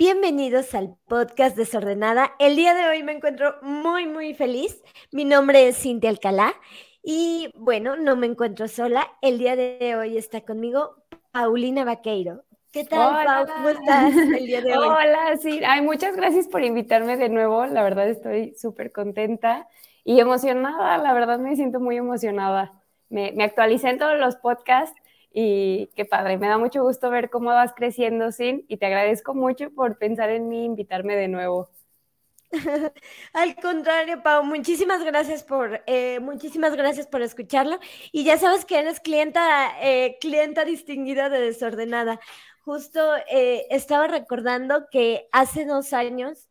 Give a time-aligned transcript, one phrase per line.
[0.00, 2.32] Bienvenidos al podcast Desordenada.
[2.38, 4.82] El día de hoy me encuentro muy, muy feliz.
[5.12, 6.54] Mi nombre es Cintia Alcalá
[7.02, 9.06] y bueno, no me encuentro sola.
[9.20, 10.94] El día de hoy está conmigo
[11.32, 12.44] Paulina Vaqueiro.
[12.72, 13.46] ¿Qué tal, Pau?
[13.46, 14.88] ¿Cómo estás el día de hoy?
[14.88, 15.60] Hola, sí.
[15.66, 17.66] Ay, muchas gracias por invitarme de nuevo.
[17.66, 19.68] La verdad estoy súper contenta
[20.02, 20.96] y emocionada.
[20.96, 22.72] La verdad me siento muy emocionada.
[23.10, 24.98] Me, me actualicé en todos los podcasts
[25.32, 29.34] y qué padre, me da mucho gusto ver cómo vas creciendo, Sin, y te agradezco
[29.34, 31.70] mucho por pensar en mí, invitarme de nuevo.
[33.32, 37.78] Al contrario, Pau, muchísimas gracias por, eh, muchísimas gracias por escucharlo.
[38.12, 42.20] Y ya sabes que eres clienta, eh, clienta distinguida de Desordenada.
[42.64, 46.48] Justo eh, estaba recordando que hace dos años,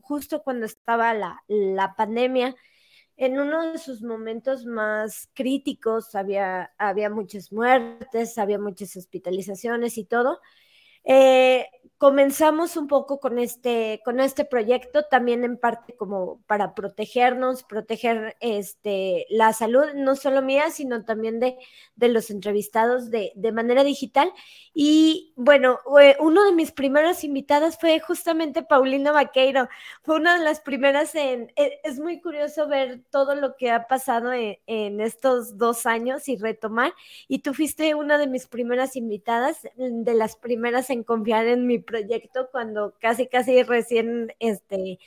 [0.00, 2.56] justo cuando estaba la, la pandemia,
[3.24, 10.04] en uno de sus momentos más críticos, había, había muchas muertes, había muchas hospitalizaciones y
[10.04, 10.40] todo.
[11.04, 11.68] Eh,
[12.02, 18.36] comenzamos un poco con este, con este proyecto, también en parte como para protegernos, proteger
[18.40, 21.58] este, la salud, no solo mía, sino también de,
[21.94, 24.32] de los entrevistados de, de, manera digital.
[24.74, 25.78] Y bueno,
[26.18, 29.68] uno de mis primeros invitadas fue justamente Paulina Vaqueiro,
[30.02, 33.86] fue una de las primeras en, e, es muy curioso ver todo lo que ha
[33.86, 36.92] pasado en, en estos dos años y retomar,
[37.28, 41.78] y tú fuiste una de mis primeras invitadas, de las primeras en confiar en mi
[41.92, 44.98] proyecto cuando casi, casi recién, este,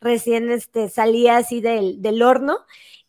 [0.00, 2.58] recién este, salía así del, del horno.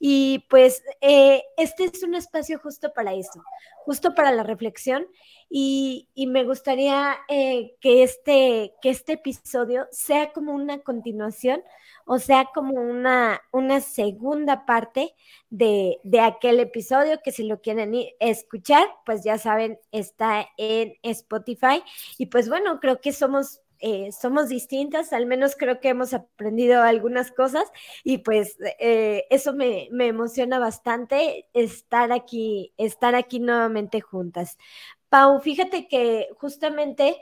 [0.03, 3.43] Y pues eh, este es un espacio justo para eso,
[3.85, 5.05] justo para la reflexión.
[5.47, 11.61] Y, me gustaría eh, que, este, que este episodio sea como una continuación
[12.05, 15.15] o sea como una, una segunda parte
[15.49, 21.83] de, de, aquel episodio que si lo quieren escuchar, pues ya saben, está en Spotify.
[22.17, 26.81] Y pues bueno, creo que somos eh, somos distintas, al menos creo que hemos aprendido
[26.83, 27.63] algunas cosas
[28.03, 34.57] y pues eh, eso me, me, emociona bastante estar aquí, estar aquí nuevamente juntas.
[35.09, 37.17] Pau, fíjate que justamente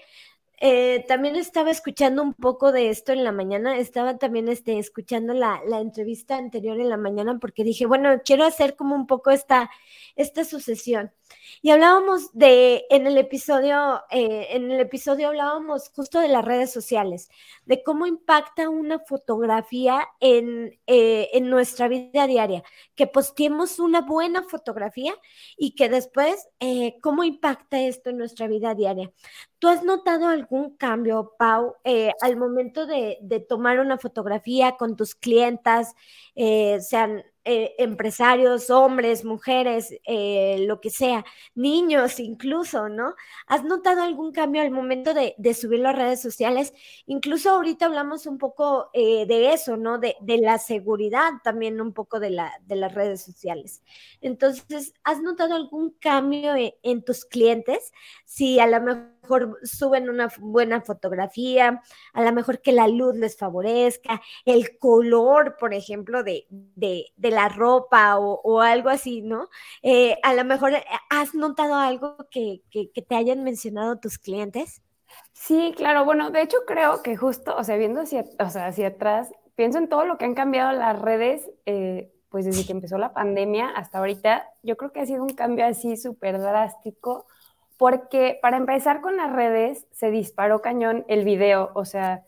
[0.61, 5.33] eh, también estaba escuchando un poco de esto en la mañana, estaba también este, escuchando
[5.33, 9.31] la, la, entrevista anterior en la mañana porque dije, bueno, quiero hacer como un poco
[9.31, 9.69] esta,
[10.17, 11.13] esta sucesión.
[11.61, 16.71] Y hablábamos de, en el episodio, eh, en el episodio hablábamos justo de las redes
[16.71, 17.29] sociales,
[17.65, 22.63] de cómo impacta una fotografía en, eh, en nuestra vida diaria,
[22.95, 25.13] que posteemos una buena fotografía
[25.57, 29.11] y que después, eh, cómo impacta esto en nuestra vida diaria.
[29.59, 31.75] ¿Tú has notado algún cambio, Pau,
[32.21, 35.93] al momento de, de, tomar una fotografía con tus clientas,
[36.33, 43.15] sean eh, empresarios, hombres, mujeres, eh, lo que sea, niños incluso, ¿no?
[43.47, 46.73] ¿Has notado algún cambio al momento de, subir las redes sociales?
[47.05, 49.99] Incluso ahorita hablamos un poco eh, de eso, ¿no?
[49.99, 53.83] De, la seguridad también un poco de, la, de las redes sociales.
[54.21, 57.91] Entonces, ¿has notado algún cambio en, en tus clientes?
[58.25, 59.18] Si a lo mejor
[59.63, 61.81] suben una buena fotografía,
[62.13, 67.49] a lo mejor que la luz les favorezca, el color, por ejemplo, de, de, la
[67.49, 69.49] ropa o, algo así, ¿no?
[69.81, 74.17] Eh, a lo mejor eh, has notado algo que, que, que, te hayan mencionado tus
[74.17, 74.81] clientes.
[75.33, 78.87] Sí, claro, bueno, de hecho creo que justo, o sea, viendo hacia, o sea, hacia
[78.89, 82.97] atrás, pienso en todo lo que han cambiado las redes, eh, pues desde que empezó
[82.97, 87.25] la pandemia hasta ahorita, yo creo que ha sido un cambio así súper drástico,
[87.79, 92.25] porque para empezar con las redes se disparó cañón el video, o sea,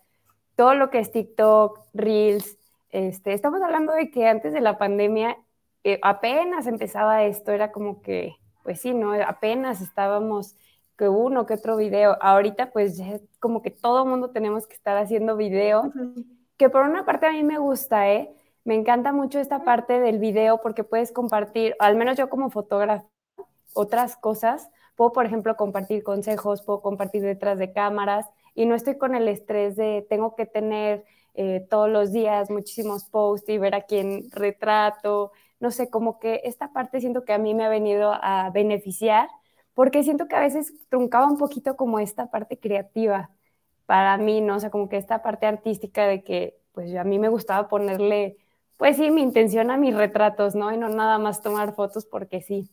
[0.55, 2.57] todo lo que es TikTok, Reels,
[2.89, 5.37] este, estamos hablando de que antes de la pandemia
[5.83, 9.11] eh, apenas empezaba esto, era como que, pues sí, ¿no?
[9.11, 10.55] Apenas estábamos
[10.97, 12.17] que uno que otro video.
[12.21, 16.25] Ahorita pues ya como que todo mundo tenemos que estar haciendo video, uh -huh.
[16.55, 18.33] que por una parte a mí me gusta, ¿eh?
[18.63, 23.05] Me encanta mucho esta parte del video porque puedes compartir, al menos yo como fotógrafa,
[23.73, 24.69] otras cosas.
[25.01, 29.27] Puedo, por ejemplo, compartir consejos, puedo compartir detrás de cámaras y no estoy con el
[29.27, 34.29] estrés de tengo que tener eh, todos los días muchísimos posts y ver a quién
[34.29, 38.51] retrato, no sé, como que esta parte siento que a mí me ha venido a
[38.51, 39.27] beneficiar
[39.73, 43.31] porque siento que a veces truncaba un poquito como esta parte creativa
[43.87, 44.57] para mí, ¿no?
[44.57, 48.37] O sea, como que esta parte artística de que pues a mí me gustaba ponerle,
[48.77, 50.71] pues sí, mi intención a mis retratos, ¿no?
[50.71, 52.69] Y no nada más tomar fotos porque sí.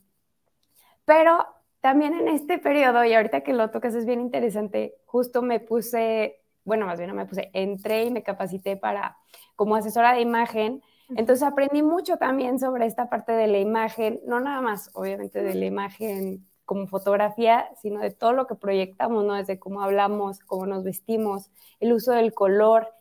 [1.07, 1.47] Pero
[1.81, 6.41] también en este periodo, y ahorita que lo tocas es bien interesante, justo me puse
[6.69, 9.17] bueno, más bien no me puse, entré y me capacité para
[9.57, 10.83] como asesora de imagen.
[11.17, 15.55] Entonces aprendí mucho también sobre esta parte de la imagen, no nada más, obviamente, de
[15.55, 19.33] la imagen como fotografía, sino de todo lo que proyectamos, ¿no?
[19.33, 21.51] Desde cómo hablamos, cómo nos vestimos,
[21.81, 22.93] el uso del color.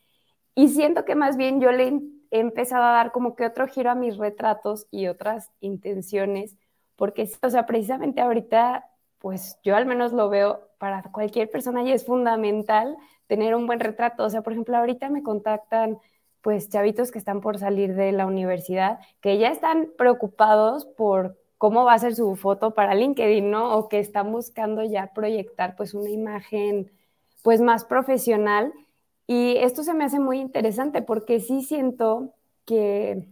[0.56, 1.88] Y siento que más bien yo le
[2.32, 6.56] he empezado a dar como que otro giro a mis retratos y otras intenciones,
[6.98, 8.90] porque, o sea, precisamente ahorita,
[9.20, 12.98] pues yo al menos lo veo para cualquier persona y es fundamental
[13.28, 14.24] tener un buen retrato.
[14.26, 16.00] O sea, por ejemplo, ahorita me contactan
[16.42, 21.86] pues chavitos que están por salir de la universidad, que ya están preocupados por cómo
[21.86, 23.76] va a ser su foto para LinkedIn, ¿no?
[23.78, 26.92] O que están buscando ya proyectar pues una imagen
[27.44, 28.74] pues más profesional.
[29.28, 32.34] Y esto se me hace muy interesante porque sí siento
[32.66, 33.28] que,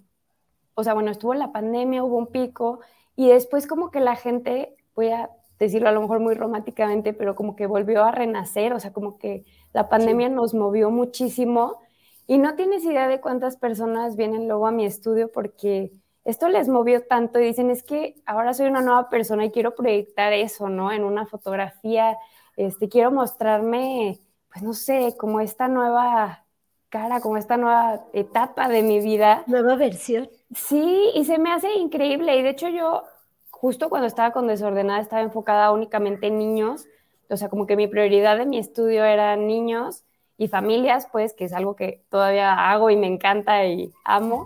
[0.75, 2.79] o sea, bueno, estuvo la pandemia, hubo un pico
[3.15, 5.29] y después como que la gente, voy a
[5.59, 9.17] decirlo a lo mejor muy románticamente, pero como que volvió a renacer, o sea, como
[9.17, 11.79] que la pandemia nos movió muchísimo
[12.27, 15.91] y no tienes idea de cuántas personas vienen luego a mi estudio porque
[16.25, 19.75] esto les movió tanto y dicen, es que ahora soy una nueva persona y quiero
[19.75, 20.91] proyectar eso, ¿no?
[20.91, 22.17] En una fotografía,
[22.57, 24.19] este, quiero mostrarme,
[24.51, 26.45] pues no sé, como esta nueva
[26.89, 29.43] cara, como esta nueva etapa de mi vida.
[29.45, 30.27] Nueva versión.
[30.55, 32.37] Sí, y se me hace increíble.
[32.37, 33.03] Y de hecho yo,
[33.51, 36.87] justo cuando estaba con desordenada, estaba enfocada únicamente en niños.
[37.29, 40.03] O sea, como que mi prioridad de mi estudio eran niños
[40.37, 44.45] y familias, pues, que es algo que todavía hago y me encanta y amo.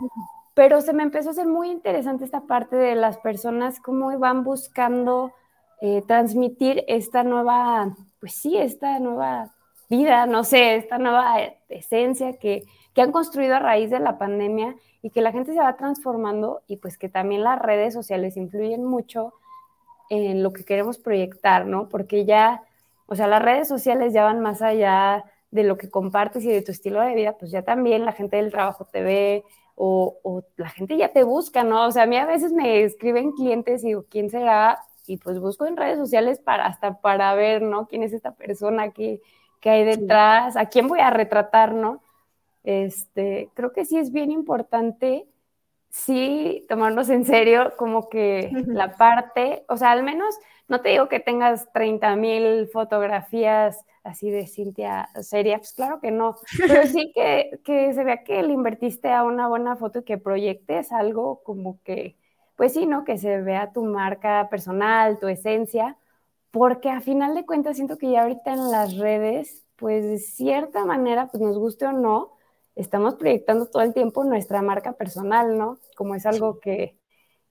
[0.55, 4.43] Pero se me empezó a hacer muy interesante esta parte de las personas, cómo van
[4.43, 5.31] buscando
[5.81, 9.51] eh, transmitir esta nueva, pues sí, esta nueva
[9.89, 11.37] vida, no sé, esta nueva
[11.69, 12.63] esencia que,
[12.99, 16.63] que han construido a raíz de la pandemia y que la gente se va transformando
[16.67, 19.31] y pues que también las redes sociales influyen mucho
[20.09, 21.87] en lo que queremos proyectar, ¿no?
[21.87, 22.61] Porque ya,
[23.05, 26.61] o sea, las redes sociales ya van más allá de lo que compartes y de
[26.61, 29.45] tu estilo de vida, pues ya también la gente del trabajo te ve
[29.75, 31.85] o, la gente ya te busca, ¿no?
[31.85, 34.77] O sea, a mí a veces me escriben clientes y digo, ¿quién será?
[35.07, 37.87] Y pues busco en redes sociales para, hasta para ver, ¿no?
[37.87, 38.91] ¿Quién es esta persona?
[38.91, 39.21] ¿Qué,
[39.61, 40.57] qué hay detrás?
[40.57, 42.01] ¿A quién voy a retratar, no?
[42.63, 45.27] Este, creo que sí es bien importante,
[45.89, 50.35] sí, tomarnos en serio como que la parte, o sea, al menos,
[50.67, 56.11] no te digo que tengas 30 mil fotografías así de Cintia seria, pues claro que
[56.11, 56.35] no,
[56.67, 60.17] pero sí que, que se vea que le invertiste a una buena foto y que
[60.17, 62.17] proyectes algo como que,
[62.55, 63.03] pues sí, ¿no?
[63.05, 65.97] Que se vea tu marca personal, tu esencia,
[66.51, 70.85] porque a final de cuentas siento que ya ahorita en las redes, pues de cierta
[70.85, 72.33] manera, pues nos guste o no,
[72.81, 75.79] estamos proyectando todo el tiempo nuestra marca personal, ¿no?
[75.95, 76.97] Como es algo que,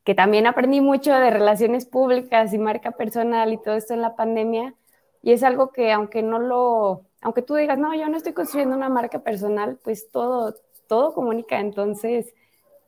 [0.05, 4.17] que también aprendí mucho de relaciones públicas y marca personal y todo esto en la
[4.17, 4.75] pandemia,
[5.23, 8.77] y es algo que aunque no lo, aunque tú digas, no, yo no estoy construyendo
[8.77, 10.55] una marca personal, pues todo,
[10.87, 11.59] todo comunica.
[11.61, 12.35] Entonces,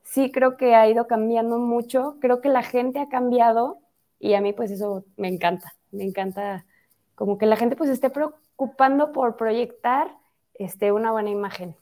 [0.02, 2.16] sí creo que ha ido cambiando mucho.
[2.20, 3.78] Creo que la gente ha cambiado
[4.18, 5.74] y a mí pues eso me encanta.
[5.90, 6.66] Me encanta
[7.14, 10.16] como que la gente pues esté preocupando por proyectar
[10.54, 11.76] este, una buena imagen.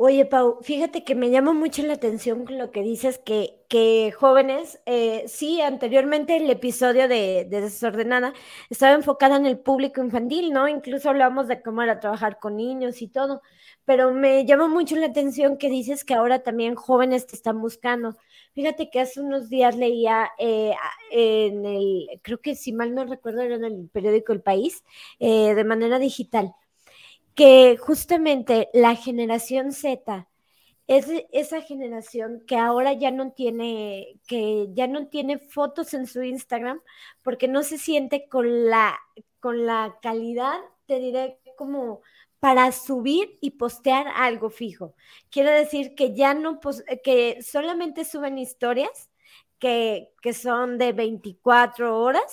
[0.00, 4.80] Oye, Pau, fíjate que me llama mucho la atención lo que dices, que, que jóvenes,
[4.86, 8.32] eh, sí, anteriormente el episodio de, Desordenada
[8.70, 10.68] estaba enfocada en el público infantil, ¿no?
[10.68, 13.42] Incluso hablamos de cómo era trabajar con niños y todo,
[13.84, 18.16] pero me llama mucho la atención que dices que ahora también jóvenes te están buscando.
[18.54, 20.74] Fíjate que hace unos días leía eh,
[21.10, 24.84] en el, creo que si mal no recuerdo, era en el periódico El País,
[25.18, 26.54] eh, de manera digital
[27.38, 30.28] que justamente la generación Z
[30.88, 36.20] es esa generación que ahora ya no tiene, que ya no tiene fotos en su
[36.24, 36.80] Instagram
[37.22, 38.98] porque no se siente con la,
[39.38, 42.00] con la calidad, te diré, como
[42.40, 44.96] para subir y postear algo fijo.
[45.30, 46.58] Quiere decir que ya no,
[47.04, 49.10] que solamente suben historias
[49.60, 52.32] que, que, son de 24 horas,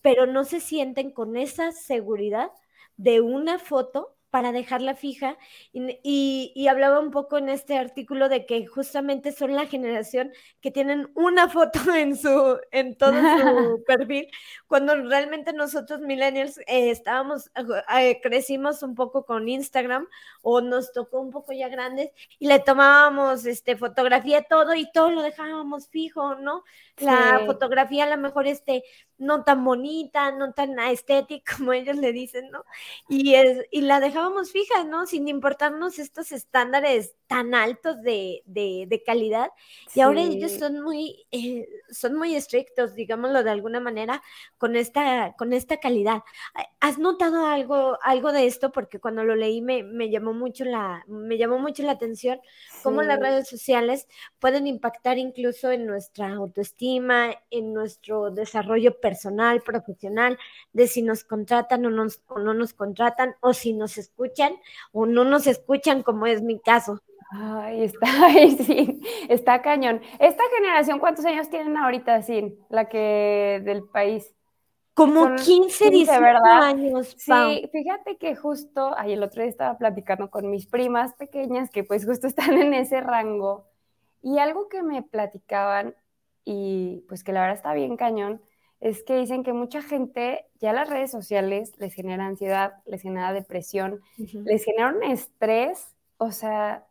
[0.00, 2.52] pero no se sienten con esa seguridad
[2.96, 5.38] de una foto para dejarla fija
[5.72, 11.10] y, hablaba un poco en este artículo de que justamente son la generación que tienen
[11.14, 14.28] una foto en su en todo su perfil
[14.66, 17.50] cuando realmente nosotros millennials eh, estábamos
[17.98, 20.06] eh, crecimos un poco con Instagram
[20.42, 25.10] o nos tocó un poco ya grandes y le tomábamos este fotografía todo y todo
[25.10, 26.64] lo dejábamos fijo no
[26.98, 28.84] la fotografía a lo mejor este
[29.18, 32.64] no tan bonita, no tan estética como ellos le dicen, ¿no?
[33.08, 35.06] Y, es, y la dejábamos fija, ¿no?
[35.06, 39.50] Sin importarnos estos estándares tan altos de, de, calidad.
[39.94, 44.22] Y ahora ellos son muy, eh, son muy estrictos, digámoslo de alguna manera,
[44.56, 46.22] con esta, con esta calidad.
[46.80, 48.72] ¿Has notado algo, algo de esto?
[48.72, 52.40] Porque cuando lo leí me, me llamó mucho la, me llamó mucho la atención
[52.82, 54.06] cómo las redes sociales
[54.38, 60.38] pueden impactar incluso en nuestra autoestima, en nuestro desarrollo personal personal, profesional,
[60.72, 61.88] de si nos contratan o,
[62.28, 64.52] o no nos contratan, o si nos escuchan
[64.92, 67.00] o no nos escuchan, como es mi caso.
[67.30, 70.02] Ay, está, ay, sí, está cañón.
[70.18, 74.34] Esta generación, ¿cuántos años tienen ahorita, sí, la que del país?
[74.92, 76.62] Como 15, 15 ¿verdad?
[76.64, 77.14] años.
[77.16, 81.84] Sí, fíjate que justo, ay, el otro día estaba platicando con mis primas pequeñas que
[81.84, 83.66] pues justo están en ese rango
[84.22, 85.94] y algo que me platicaban
[86.44, 88.42] y pues que la verdad está bien cañón,
[88.80, 93.32] es que dicen que mucha gente ya las redes sociales les genera ansiedad, les genera
[93.32, 96.86] depresión, les genera un estrés, o sea,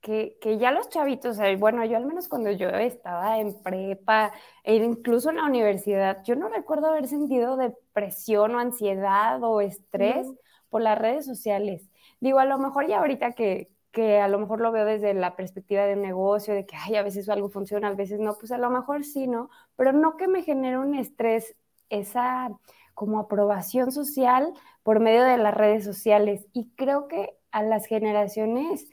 [0.00, 4.32] que, ya los chavitos, bueno, yo al menos cuando yo estaba en prepa
[4.62, 10.28] e incluso en la universidad, yo no recuerdo haber sentido depresión o ansiedad o estrés
[10.68, 11.90] por las redes sociales.
[12.20, 15.36] Digo, a lo mejor ya ahorita que, que a lo mejor lo veo desde la
[15.36, 18.52] perspectiva de un negocio, de que ay, a veces algo funciona, a veces no, pues
[18.52, 19.48] a lo mejor sí, ¿no?
[19.74, 21.56] Pero no que me genere un estrés,
[21.88, 22.50] esa
[22.92, 26.46] como aprobación social por medio de las redes sociales.
[26.52, 28.86] Y creo que a las generaciones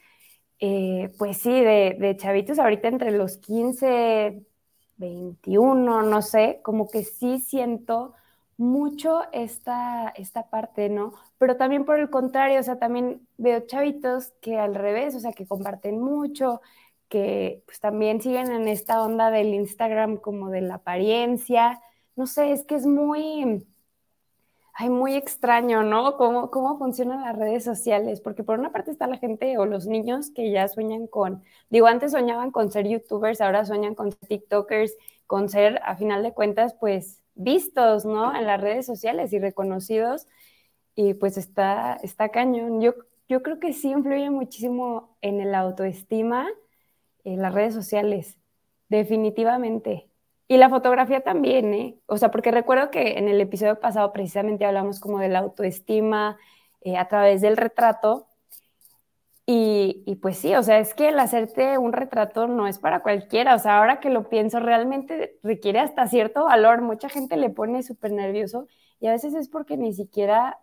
[0.60, 4.42] eh, pues sí, de, chavitos ahorita entre los 15,
[4.96, 8.14] 21, no sé, como que sí siento
[8.56, 11.14] mucho esta, esta parte, ¿no?
[11.38, 15.32] Pero también por el contrario, o sea, también veo chavitos que al revés, o sea,
[15.32, 16.60] que comparten mucho,
[17.08, 21.80] que pues también siguen en esta onda del Instagram como de la apariencia,
[22.16, 23.66] no sé, es que es muy,
[24.74, 26.16] ay, muy extraño, ¿no?
[26.16, 28.20] ¿Cómo, ¿Cómo funcionan las redes sociales?
[28.20, 31.86] Porque por una parte está la gente o los niños que ya sueñan con, digo,
[31.86, 34.96] antes soñaban con ser youtubers, ahora sueñan con tiktokers,
[35.26, 38.34] con ser, a final de cuentas, pues vistos, ¿no?
[38.34, 40.26] En las redes sociales y reconocidos.
[40.94, 42.80] Y pues está, está cañón.
[42.80, 42.94] Yo,
[43.28, 46.48] yo creo que sí influye muchísimo en el autoestima
[47.24, 48.38] en las redes sociales,
[48.88, 50.08] definitivamente.
[50.46, 51.98] Y la fotografía también, ¿eh?
[52.06, 56.36] O sea, porque recuerdo que en el episodio pasado precisamente hablamos como de la autoestima
[56.82, 58.26] eh, a través del retrato.
[59.46, 63.02] Y, y, pues sí, o sea, es que el hacerte un retrato no es para
[63.02, 63.54] cualquiera.
[63.54, 66.80] O sea, ahora que lo pienso, realmente requiere hasta cierto valor.
[66.80, 68.66] Mucha gente le pone súper nervioso
[69.00, 70.58] y a veces es porque ni siquiera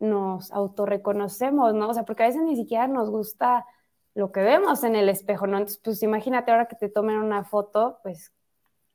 [0.00, 1.88] nos autorreconocemos, ¿no?
[1.88, 3.64] O sea, porque a veces ni siquiera nos gusta
[4.14, 5.58] lo que vemos en el espejo, ¿no?
[5.58, 8.32] Entonces, pues imagínate ahora que te tomen una foto, pues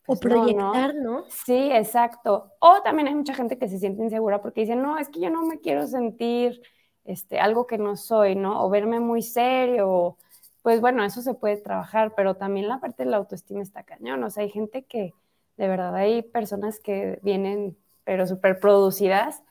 [0.08, 2.52] o pues proyectar, no, Sí, exacto.
[2.60, 5.30] O también hay mucha gente que se siente insegura porque dice, no, es que yo
[5.30, 6.62] no me quiero sentir
[7.06, 8.64] este, algo que no soy, ¿no?
[8.64, 10.18] O verme muy serio.
[10.62, 14.24] Pues bueno, eso se puede trabajar, pero también la parte de la autoestima está cañón.
[14.24, 15.14] O sea, hay gente que,
[15.58, 19.44] de verdad, hay personas que vienen, pero súper producidas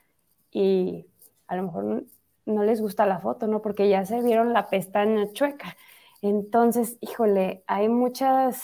[0.50, 1.06] y
[1.46, 2.04] a lo mejor
[2.46, 3.62] no les gusta la foto, ¿no?
[3.62, 5.76] Porque ya se vieron la pestaña chueca.
[6.22, 8.62] Entonces, híjole, hay muchas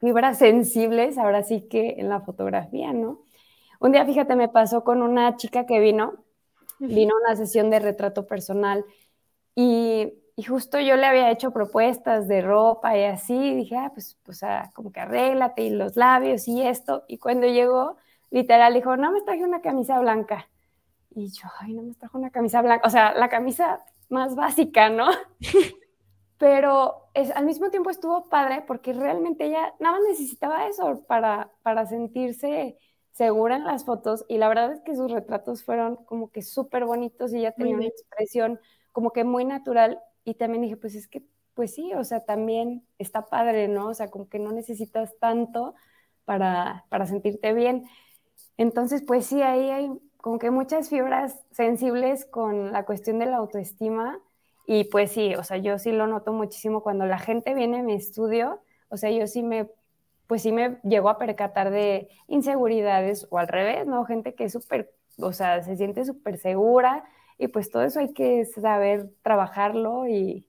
[0.00, 3.20] fibras sensibles, ahora sí que en la fotografía, ¿no?
[3.80, 6.21] Un día, fíjate, me pasó con una chica que vino,
[6.88, 8.84] vino a una sesión de retrato personal
[9.54, 10.12] y,
[10.48, 14.42] justo yo le había hecho propuestas de ropa y así, y dije, ah, pues, pues
[14.42, 17.96] ah, como que arréglate y los labios y esto, y cuando llegó,
[18.30, 20.48] literal, dijo, no, me traje una camisa blanca.
[21.10, 24.88] Y yo, ay, no me trajo una camisa blanca, o sea, la camisa más básica,
[24.88, 25.08] ¿no?
[26.42, 31.52] pero es, al mismo tiempo estuvo padre porque realmente ella nada más necesitaba eso para,
[31.62, 32.76] para sentirse
[33.12, 36.84] segura en las fotos y la verdad es que sus retratos fueron como que súper
[36.84, 38.58] bonitos y ella tenía una expresión
[38.92, 41.22] como que muy natural y también dije, pues es que,
[41.54, 43.88] pues sí, o sea, también está padre, ¿no?
[43.88, 45.74] O sea, como que no necesitas tanto
[46.24, 47.84] para, para sentirte bien.
[48.56, 53.38] Entonces, pues sí, ahí hay como que muchas fibras sensibles con la cuestión de la
[53.38, 54.20] autoestima
[54.66, 57.82] y pues sí, o sea, yo sí lo noto muchísimo cuando la gente viene a
[57.82, 59.68] mi estudio, o sea, yo sí me,
[60.32, 64.06] pues sí me llego a percatar de inseguridades o al revés, ¿no?
[64.06, 67.04] Gente que es súper, o sea, se siente súper segura
[67.36, 70.48] y pues todo eso hay que saber trabajarlo y,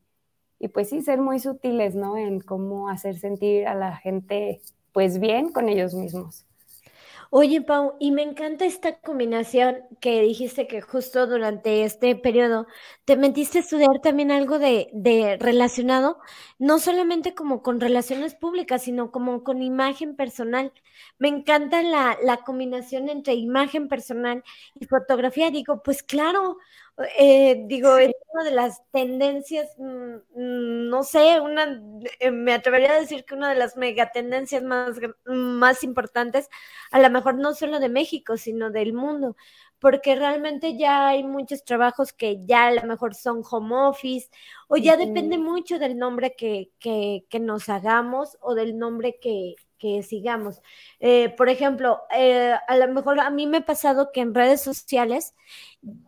[0.58, 2.16] y pues sí, ser muy sutiles, ¿no?
[2.18, 4.62] En cómo hacer sentir a la gente
[4.94, 6.46] pues bien con ellos mismos.
[7.36, 12.68] Oye, Pau, y me encanta esta combinación que dijiste que justo durante este periodo
[13.06, 16.20] te metiste a estudiar también algo de, de relacionado,
[16.60, 20.72] no solamente como con relaciones públicas, sino como con imagen personal.
[21.18, 24.44] Me encanta la, la combinación entre imagen personal
[24.80, 25.50] y fotografía.
[25.50, 26.58] Digo, pues claro,
[27.18, 31.82] eh, digo, es una de las tendencias, mm, no sé, una,
[32.20, 36.50] eh, me atrevería a decir que una de las megatendencias más, más importantes,
[36.92, 39.36] a lo mejor no solo de México, sino del mundo,
[39.80, 44.30] porque realmente ya hay muchos trabajos que ya a lo mejor son home office,
[44.68, 49.56] o ya depende mucho del nombre que, que, que nos hagamos o del nombre que,
[49.84, 50.62] que sigamos.
[51.02, 54.62] Eh, por ejemplo, eh, a lo mejor a mí me ha pasado que en redes
[54.62, 55.36] sociales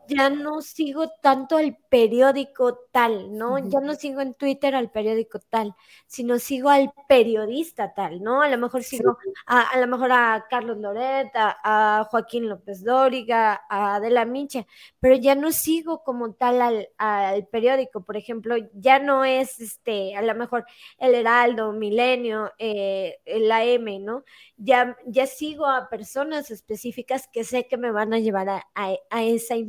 [0.07, 3.57] ya no sigo tanto al periódico tal, ¿no?
[3.57, 8.41] Ya no sigo en Twitter al periódico tal, sino sigo al periodista tal, ¿no?
[8.41, 12.83] A lo mejor sigo a, a, lo mejor a Carlos Loret, a, a, Joaquín López
[12.83, 14.65] Dóriga, a Adela Mincha,
[14.99, 20.15] pero ya no sigo como tal al, al, periódico, por ejemplo, ya no es este,
[20.15, 20.65] a lo mejor
[20.99, 24.23] el Heraldo, Milenio, eh, la M, ¿no?
[24.57, 29.23] Ya, ya sigo a personas específicas que sé que me van a llevar a, a
[29.23, 29.64] esa información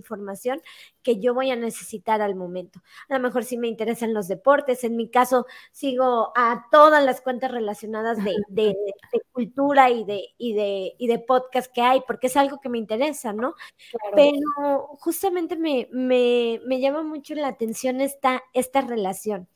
[1.02, 2.80] que yo voy a necesitar al momento.
[3.08, 7.20] A lo mejor sí me interesan los deportes, en mi caso sigo a todas las
[7.20, 8.74] cuentas relacionadas de, de,
[9.12, 12.68] de cultura y de, y, de, y de podcast que hay, porque es algo que
[12.68, 13.54] me interesa, ¿no?
[13.90, 14.16] Claro.
[14.16, 19.48] Pero justamente me, me, me, llama mucho la atención esta, esta relación.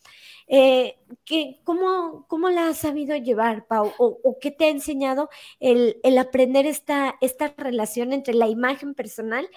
[0.52, 3.92] Eh, ¿qué, cómo, ¿Cómo la has sabido llevar, Pau?
[3.99, 5.30] ¿O, qué te ha enseñado
[5.61, 9.49] el, el, aprender esta, esta relación entre la imagen personal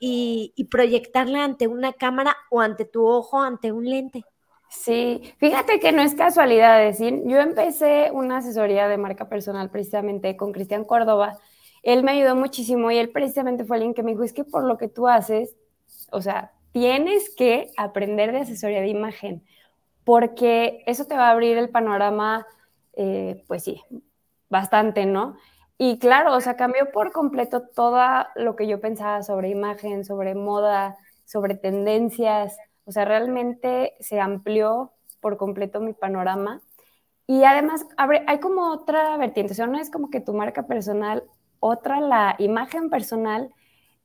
[0.00, 4.24] y, y, proyectarla ante una cámara o ante tu ojo, ante un lente?
[4.68, 10.36] Sí, fíjate que no es casualidad decir, yo empecé una asesoría de marca personal precisamente
[10.36, 11.38] con Cristian Córdoba.
[11.84, 14.64] Él me ayudó muchísimo y él precisamente fue alguien que me dijo, es que por
[14.64, 15.54] lo que tú haces,
[16.10, 19.44] o sea, tienes que aprender de asesoría de imagen
[20.06, 22.46] porque eso te va a abrir el panorama,
[22.94, 23.82] eh, pues sí,
[24.48, 25.36] bastante, ¿no?
[25.78, 28.00] Y claro, o sea, cambió por completo todo
[28.36, 34.92] lo que yo pensaba sobre imagen, sobre moda, sobre tendencias, o sea, realmente se amplió
[35.20, 36.62] por completo mi panorama.
[37.26, 41.24] Y además, hay como otra vertiente, o sea, no es como que tu marca personal,
[41.58, 43.52] otra la imagen personal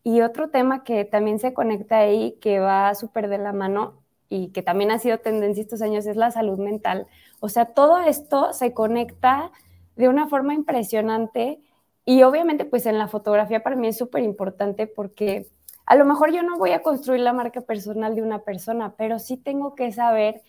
[0.04, 4.01] y otro tema que también se conecta ahí, que va súper de la mano,
[4.32, 7.06] y que también ha sido tendencia estos años es la salud mental.
[7.42, 9.52] O sea, todo esto se conecta
[9.98, 11.60] de una forma impresionante
[12.06, 15.48] y obviamente pues en la fotografía para mí es súper importante porque
[15.86, 19.20] a lo mejor yo no voy a construir la marca personal de una persona, pero
[19.20, 20.42] sí tengo que saber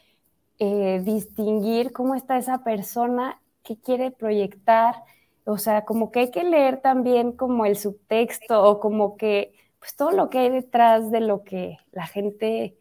[0.61, 5.03] eh, distinguir cómo está esa persona, qué quiere proyectar,
[5.45, 9.97] o sea, como que hay que leer también como el subtexto o como que pues
[9.97, 12.77] todo lo que hay detrás de lo que la gente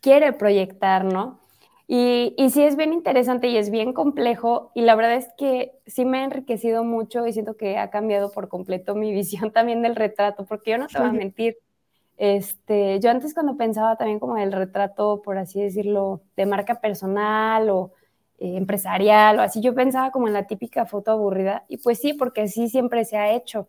[0.00, 1.40] quiere proyectar, ¿no?
[1.90, 5.72] Y, y, sí es bien interesante y es bien complejo y la verdad es que
[5.86, 9.80] sí me ha enriquecido mucho y siento que ha cambiado por completo mi visión también
[9.82, 11.56] del retrato, porque yo no te voy a mentir,
[12.18, 17.70] este, yo antes cuando pensaba también como el retrato, por así decirlo, de marca personal
[17.70, 17.92] o
[18.38, 22.12] eh, empresarial o así, yo pensaba como en la típica foto aburrida y pues sí,
[22.12, 23.68] porque así siempre se ha hecho.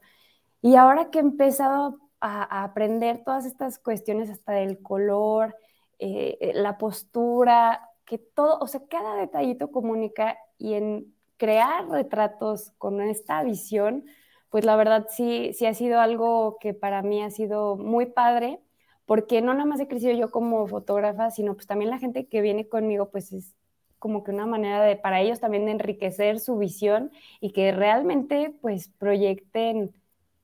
[0.62, 5.56] Y ahora que he empezado a, a aprender todas estas cuestiones hasta del color,
[6.00, 12.72] eh, eh, la postura, que todo, o sea, cada detallito comunica y en crear retratos
[12.78, 14.06] con esta visión,
[14.50, 18.60] pues la verdad sí, sí ha sido algo que para mí ha sido muy padre,
[19.06, 22.42] porque no nada más he crecido yo como fotógrafa, sino pues también la gente que
[22.42, 23.56] viene conmigo, pues es
[24.00, 28.56] como que una manera de, para ellos también de enriquecer su visión y que realmente
[28.62, 29.94] pues proyecten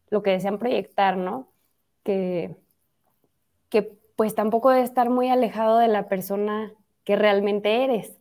[0.10, 1.48] lo que desean proyectar, ¿no?
[2.04, 2.56] Que,
[3.70, 6.74] que pues tampoco debe estar muy alejado de la persona
[7.04, 8.20] que realmente eres.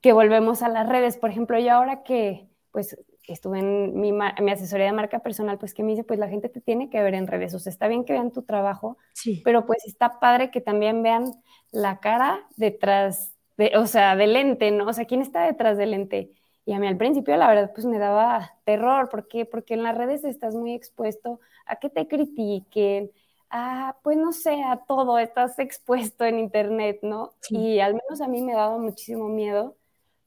[0.00, 2.96] Que volvemos a las redes, por ejemplo, yo ahora que pues
[3.28, 6.48] estuve en mi, mi, asesoría de marca personal, pues que me dice, pues la gente
[6.48, 9.40] te tiene que ver en redes, o sea, está bien que vean tu trabajo, sí.
[9.44, 11.32] pero pues está padre que también vean
[11.70, 14.86] la cara detrás, de, o sea, del lente, ¿no?
[14.86, 16.32] O sea, ¿quién está detrás del lente?
[16.64, 19.44] Y a mí al principio, la verdad, pues me daba terror, ¿por qué?
[19.44, 23.10] Porque en las redes estás muy expuesto a que te critiquen,
[23.52, 27.34] ah, pues no sé, a todo, estás expuesto en internet, ¿no?
[27.42, 27.56] Sí.
[27.56, 29.76] Y al menos a mí me daba muchísimo miedo,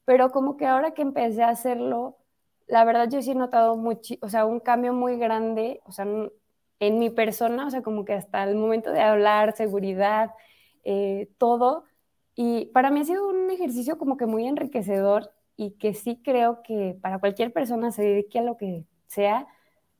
[0.04, 2.18] pero como que ahora que empecé a hacerlo,
[2.66, 6.06] la verdad yo sí he notado mucho, o sea, un cambio muy grande, o sea,
[6.80, 10.30] en mi persona, o sea, como que hasta el momento de hablar, seguridad,
[10.84, 11.84] eh, todo.
[12.34, 16.62] Y para mí ha sido un ejercicio como que muy enriquecedor y que sí creo
[16.62, 19.48] que para cualquier persona se dedique a lo que sea,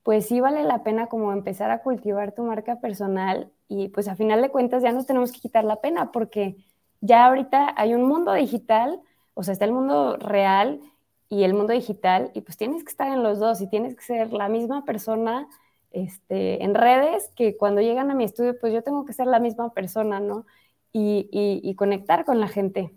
[0.06, 4.16] pues sí vale la pena como empezar a cultivar tu marca personal y pues a
[4.16, 6.56] final de cuentas ya nos tenemos que quitar la pena porque
[7.02, 9.00] ya ahorita hay un mundo digital,
[9.34, 10.80] o sea, está el mundo real
[11.28, 14.02] y el mundo digital y pues tienes que estar en los dos y tienes que
[14.04, 15.48] ser la misma persona
[15.92, 19.40] este, en redes que cuando llegan a mi estudio pues yo tengo que ser la
[19.40, 20.46] misma persona, ¿no?
[20.92, 22.92] Y, y, y conectar con la gente.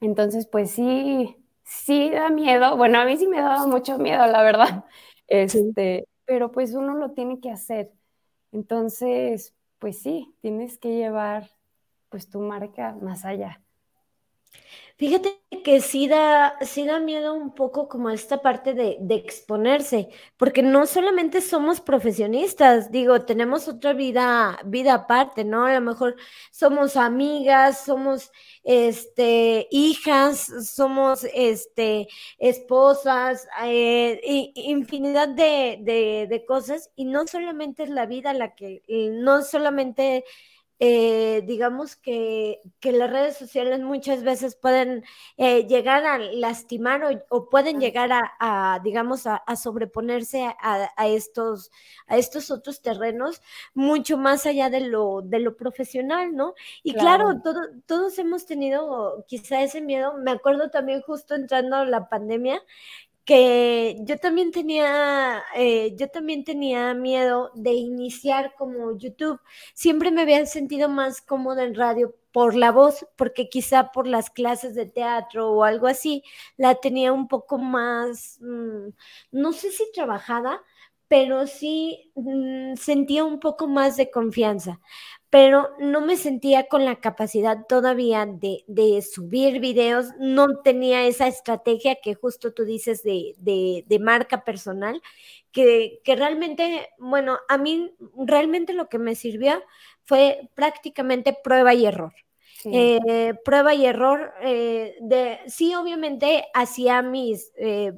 [0.00, 4.42] Entonces pues sí, sí da miedo, bueno, a mí sí me daba mucho miedo, la
[4.42, 4.84] verdad.
[5.28, 7.92] Este, pero pues uno lo tiene que hacer.
[8.52, 11.50] Entonces, pues sí, tienes que llevar
[12.08, 13.61] pues tu marca más allá.
[14.96, 20.62] Fíjate que sí da, sí da miedo un poco como esta parte de, exponerse, porque
[20.62, 25.64] no solamente somos profesionistas, digo, tenemos otra vida, vida aparte, ¿no?
[25.64, 26.16] A lo mejor
[26.52, 28.30] somos amigas, somos
[28.64, 32.06] este, hijas, somos este,
[32.38, 34.20] esposas, eh,
[34.54, 40.24] infinidad de, de, de cosas, y no solamente es la vida la que, no solamente
[40.78, 45.04] eh, digamos que, que, las redes sociales muchas veces pueden
[45.36, 50.90] eh, llegar a lastimar o, o pueden llegar a, a digamos, a, a sobreponerse a,
[50.96, 51.70] a, estos,
[52.06, 53.40] a estos otros terrenos
[53.74, 56.54] mucho más allá de lo, de lo profesional, ¿no?
[56.82, 60.14] Y claro, claro todo, todos hemos tenido quizá ese miedo.
[60.18, 62.62] Me acuerdo también justo entrando la pandemia
[63.24, 69.40] que yo también tenía, eh, yo también tenía miedo de iniciar como YouTube.
[69.74, 74.30] Siempre me había sentido más cómoda en radio por la voz, porque quizá por las
[74.30, 76.22] clases de teatro o algo así,
[76.56, 78.88] la tenía un poco más, mmm,
[79.32, 80.60] no sé si trabajada,
[81.08, 84.80] pero sí mmm, sentía un poco más de confianza
[85.32, 91.26] pero no me sentía con la capacidad todavía de, de, subir videos, no tenía esa
[91.26, 95.00] estrategia que justo tú dices de, de, marca personal,
[95.50, 99.62] que, que, realmente, bueno, a mí realmente lo que me sirvió
[100.04, 102.12] fue prácticamente prueba y error.
[102.62, 102.70] Sí.
[102.72, 104.32] Eh, prueba y error.
[104.40, 107.92] Eh, de, sí, obviamente hacía mis, eh,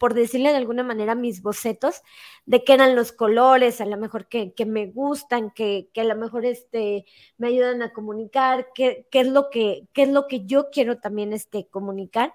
[0.00, 2.02] por decirle de alguna manera, mis bocetos
[2.44, 6.04] de qué eran los colores, a lo mejor que, que me gustan, que, que, a
[6.04, 10.26] lo mejor este, me ayudan a comunicar, qué, qué, es lo que, qué es lo
[10.26, 12.34] que yo quiero también este, comunicar.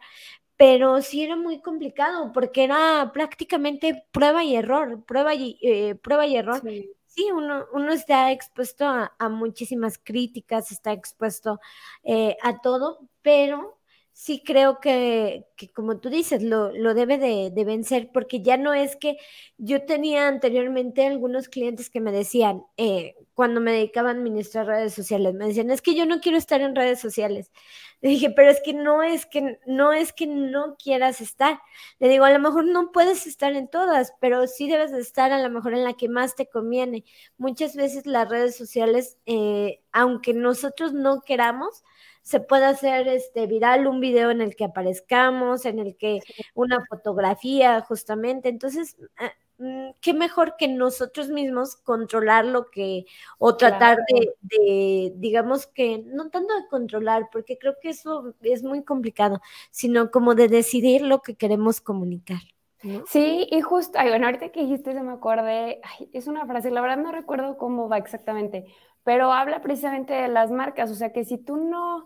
[0.56, 5.60] Pero sí era muy complicado porque era prácticamente prueba y error, prueba y,
[6.02, 6.62] prueba y error.
[6.62, 11.60] Sí sí, uno, uno está expuesto a, muchísimas críticas, está expuesto
[12.04, 13.80] eh, a todo, pero
[14.14, 18.58] sí creo que, que como tú dices, lo, lo debe de, de, vencer, porque ya
[18.58, 19.18] no es que
[19.58, 24.94] yo tenía anteriormente algunos clientes que me decían, eh, cuando me dedicaba a administrar redes
[24.94, 27.52] sociales, me decían, es que yo no quiero estar en redes sociales.
[28.02, 31.60] Le dije, pero es que no es que no es que no quieras estar.
[32.00, 35.32] Le digo, a lo mejor no puedes estar en todas, pero sí debes de estar
[35.32, 37.06] a lo mejor en la que más te conviene.
[37.38, 41.84] Muchas veces las redes sociales, eh, aunque nosotros no queramos,
[42.24, 46.22] se puede hacer este viral un video en el que aparezcamos, en el que
[46.56, 48.50] una fotografía justamente.
[48.50, 53.06] Entonces, eh, qué mejor que nosotros mismos controlar lo que,
[53.38, 54.26] o tratar claro.
[54.42, 59.42] de, de, digamos que, no tanto de controlar, porque creo que eso es muy complicado,
[59.70, 62.42] sino como de decidir lo que queremos comunicar.
[62.84, 63.04] ¿no?
[63.08, 66.72] Sí, y justo, ay, bueno, ahorita que dijiste se me acordé, ay, es una frase,
[66.72, 68.66] la verdad no recuerdo cómo va exactamente,
[69.04, 72.06] pero habla precisamente de las marcas, o sea que si tú no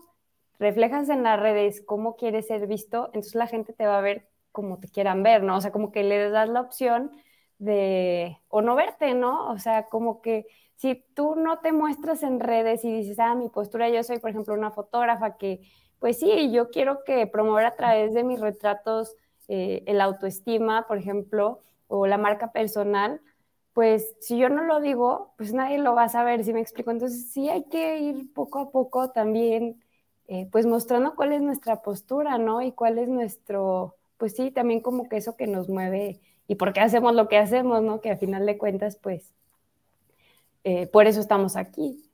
[0.59, 4.29] reflejas en las redes cómo quieres ser visto, entonces la gente te va a ver
[4.51, 5.57] como te quieran ver, ¿no?
[5.57, 7.11] O sea, como que le das la opción
[7.59, 9.49] de, o no verte, ¿no?
[9.51, 13.49] O sea, como que si tú no te muestras en redes y dices, ah, mi
[13.49, 15.61] postura, yo soy, por ejemplo, una fotógrafa que,
[15.99, 19.15] pues sí, yo quiero que promover a través de mis retratos
[19.47, 23.21] eh, el autoestima, por ejemplo, o la marca personal,
[23.77, 26.89] pues si yo no lo digo, pues nadie lo va a saber, si me explico.
[26.89, 29.83] Entonces sí hay que ir poco a poco también,
[30.27, 32.63] eh, pues mostrando cuál es nuestra postura, ¿no?
[32.63, 36.73] Y cuál es nuestro, pues sí, también como que eso que nos mueve y por
[36.73, 38.01] qué hacemos lo que hacemos, ¿no?
[38.01, 39.31] Que a final de cuentas, pues,
[40.63, 42.06] eh, por eso estamos aquí.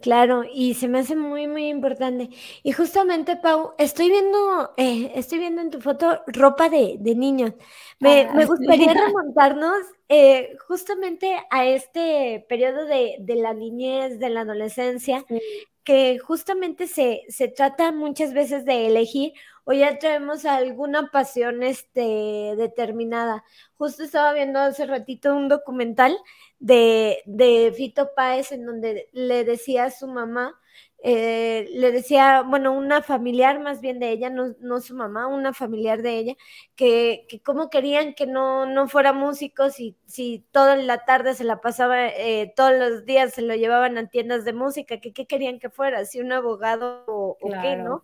[0.00, 2.28] Claro, y se me hace muy, muy importante.
[2.62, 7.54] Y justamente, Pau, estoy viendo, eh, estoy viendo en tu foto ropa de, de niños.
[7.98, 8.98] Me, ah, me gustaría sí.
[8.98, 9.74] remontarnos
[10.08, 15.40] eh, justamente a este periodo de, de, la niñez, de la adolescencia, sí.
[15.82, 19.32] que justamente se, se trata muchas veces de elegir
[19.68, 23.42] o ya traemos alguna pasión este, determinada.
[23.76, 26.16] Justo estaba viendo hace ratito un documental
[26.60, 30.54] de, de Fito Páez en donde le decía a su mamá,
[31.02, 35.52] eh, le decía, bueno, una familiar más bien de ella, no, no su mamá, una
[35.52, 36.34] familiar de ella,
[36.74, 41.44] que, que cómo querían que no, no fuera músico si, si toda la tarde se
[41.44, 45.26] la pasaba, eh, todos los días se lo llevaban a tiendas de música, que qué
[45.26, 48.02] querían que fuera, si un abogado o, o qué, ¿no?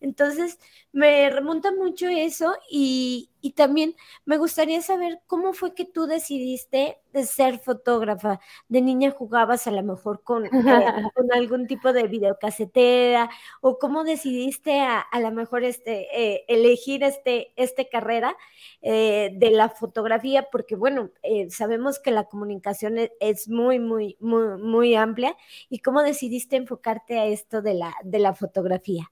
[0.00, 0.58] Entonces,
[0.92, 6.98] me remonta mucho eso y, y, también me gustaría saber cómo fue que tú decidiste
[7.12, 8.40] de ser fotógrafa.
[8.68, 10.50] De niña jugabas a lo mejor con, eh,
[11.14, 13.30] con algún tipo de videocasetera
[13.60, 18.36] o cómo decidiste a, a lo mejor este, eh, elegir este, este carrera
[18.82, 24.16] eh, de la fotografía, porque bueno, eh, sabemos que la comunicación es, es, muy, muy,
[24.20, 25.36] muy, muy amplia.
[25.68, 29.10] ¿Y cómo decidiste enfocarte a esto de la, de la fotografía?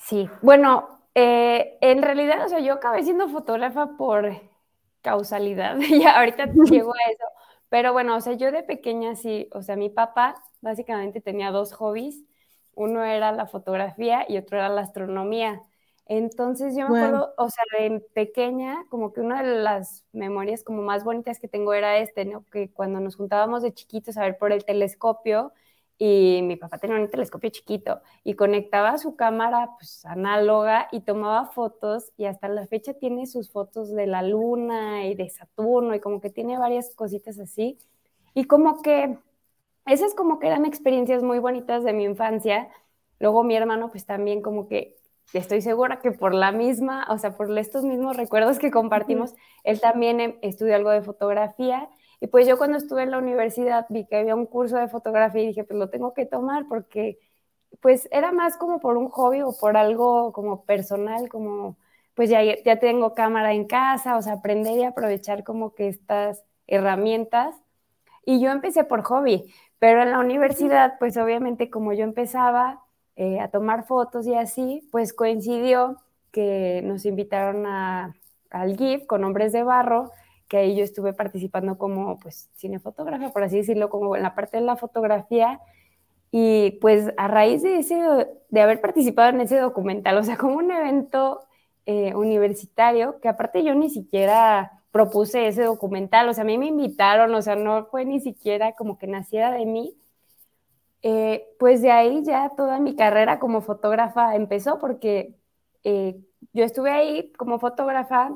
[0.00, 4.32] Sí, bueno, eh, en realidad, o sea, yo acabé siendo fotógrafa por
[5.02, 5.76] causalidad,
[6.10, 7.24] ya ahorita llego a eso,
[7.68, 11.72] pero bueno, o sea, yo de pequeña sí, o sea, mi papá básicamente tenía dos
[11.74, 12.24] hobbies,
[12.74, 15.60] uno era la fotografía y otro era la astronomía.
[16.06, 20.82] Entonces yo me acuerdo, o sea, de pequeña, como que una de las memorias como
[20.82, 22.44] más bonitas que tengo era este, ¿no?
[22.50, 25.52] Que cuando nos juntábamos de chiquitos a ver por el telescopio
[26.02, 31.44] y mi papá tenía un telescopio chiquito y conectaba su cámara pues análoga y tomaba
[31.48, 36.00] fotos y hasta la fecha tiene sus fotos de la luna y de Saturno y
[36.00, 37.78] como que tiene varias cositas así
[38.32, 39.18] y como que
[39.84, 42.70] esas como que eran experiencias muy bonitas de mi infancia.
[43.18, 44.96] Luego mi hermano pues también como que
[45.34, 49.34] estoy segura que por la misma, o sea, por estos mismos recuerdos que compartimos,
[49.64, 51.90] él también em, estudió algo de fotografía.
[52.20, 55.42] Y pues yo cuando estuve en la universidad vi que había un curso de fotografía
[55.42, 57.18] y dije, pues lo tengo que tomar porque
[57.80, 61.76] pues era más como por un hobby o por algo como personal, como
[62.14, 66.44] pues ya, ya tengo cámara en casa, o sea, aprender y aprovechar como que estas
[66.66, 67.54] herramientas.
[68.24, 72.82] Y yo empecé por hobby, pero en la universidad, pues obviamente como yo empezaba,
[73.16, 75.96] eh, a tomar fotos y así, pues coincidió
[76.32, 78.14] que nos invitaron a,
[78.50, 80.10] al GIF con Hombres de Barro,
[80.50, 84.56] que ahí yo estuve participando como pues cinefotógrafa, por así decirlo, como en la parte
[84.58, 85.60] de la fotografía.
[86.32, 87.96] Y pues a raíz de, ese,
[88.48, 91.40] de haber participado en ese documental, o sea, como un evento
[91.86, 96.66] eh, universitario, que aparte yo ni siquiera propuse ese documental, o sea, a mí me
[96.66, 99.96] invitaron, o sea, no fue ni siquiera como que naciera de mí,
[101.02, 105.34] eh, pues de ahí ya toda mi carrera como fotógrafa empezó porque
[105.84, 106.20] eh,
[106.52, 108.32] yo estuve ahí como fotógrafa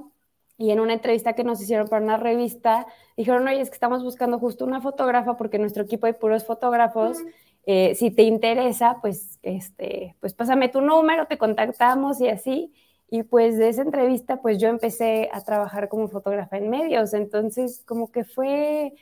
[0.56, 2.86] y en una entrevista que nos hicieron para una revista
[3.16, 7.18] dijeron, oye, es que estamos buscando justo una fotógrafa porque nuestro equipo hay puros fotógrafos.
[7.66, 12.72] Eh, si te interesa, pues, este, pues pásame tu número, te contactamos y así.
[13.10, 17.14] Y pues de esa entrevista, pues yo empecé a trabajar como fotógrafa en medios.
[17.14, 18.94] Entonces, como que fue,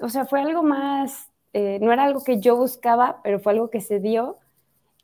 [0.00, 3.70] o sea, fue algo más eh, no era algo que yo buscaba, pero fue algo
[3.70, 4.36] que se dio.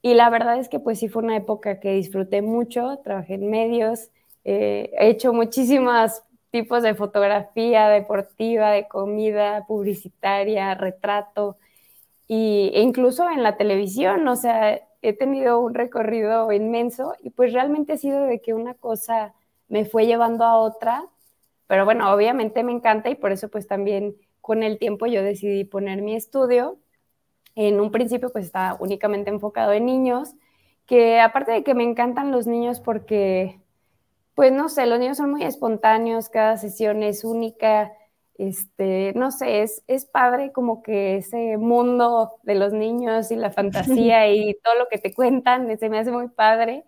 [0.02, 3.50] Y la verdad es que pues sí fue una época que disfruté mucho, trabajé en
[3.50, 4.10] medios,
[4.44, 11.56] eh, he hecho muchísimos tipos de fotografía deportiva, de comida, publicitaria, retrato,
[12.28, 17.52] y, e incluso en la televisión, o sea, he tenido un recorrido inmenso y pues
[17.52, 19.34] realmente ha sido de que una cosa
[19.68, 21.04] me fue llevando a otra,
[21.66, 25.64] pero bueno, obviamente me encanta y por eso pues también con el tiempo yo decidí
[25.64, 26.78] poner mi estudio.
[27.54, 30.34] En un principio pues estaba únicamente enfocado en niños,
[30.86, 33.60] que aparte de que me encantan los niños porque,
[34.34, 37.92] pues no sé, los niños son muy espontáneos, cada sesión es única,
[38.36, 43.50] este, no sé, es, es padre como que ese mundo de los niños y la
[43.50, 46.84] fantasía y todo lo que te cuentan, se me hace muy padre.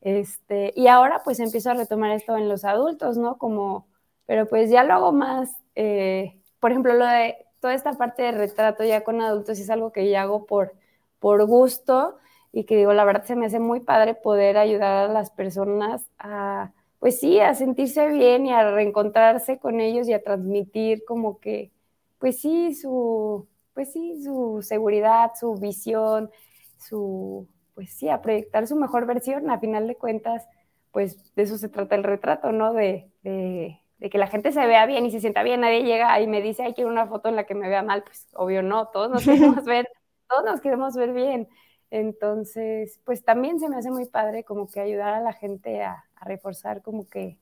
[0.00, 3.36] Este, y ahora pues empiezo a retomar esto en los adultos, ¿no?
[3.38, 3.88] Como,
[4.26, 8.32] pero pues ya lo hago más eh, por ejemplo, lo de toda esta parte de
[8.32, 10.74] retrato ya con adultos es algo que ya hago por,
[11.20, 12.18] por gusto
[12.52, 16.10] y que digo, la verdad se me hace muy padre poder ayudar a las personas
[16.18, 21.38] a, pues sí, a sentirse bien y a reencontrarse con ellos y a transmitir como
[21.40, 21.70] que,
[22.18, 26.30] pues sí, su, pues sí, su seguridad, su visión,
[26.78, 29.50] su, pues sí, a proyectar su mejor versión.
[29.50, 30.46] A final de cuentas,
[30.92, 32.72] pues de eso se trata el retrato, ¿no?
[32.72, 36.20] De, de de que la gente se vea bien y se sienta bien, nadie llega
[36.20, 38.62] y me dice, hay quiero una foto en la que me vea mal, pues obvio
[38.62, 39.88] no, todos nos queremos ver,
[40.28, 41.48] todos nos queremos ver bien.
[41.90, 46.04] Entonces, pues también se me hace muy padre como que ayudar a la gente a,
[46.24, 47.38] reforzar como que,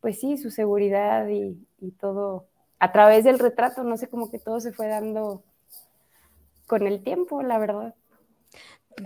[0.00, 2.46] pues sí, su seguridad y, y, todo
[2.78, 5.42] a través del retrato, no sé, como que todo se fue dando
[6.66, 7.94] con el tiempo, la verdad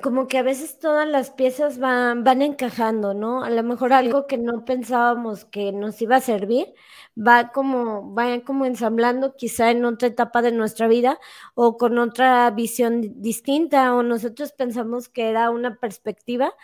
[0.03, 3.43] como que a veces todas las piezas van, van encajando, ¿no?
[3.43, 6.73] A lo mejor algo que no pensábamos que nos iba a servir,
[7.19, 11.19] va como, va como ensamblando quizá en otra etapa de nuestra vida
[11.55, 16.55] o con otra visión distinta, o nosotros pensamos que era una perspectiva,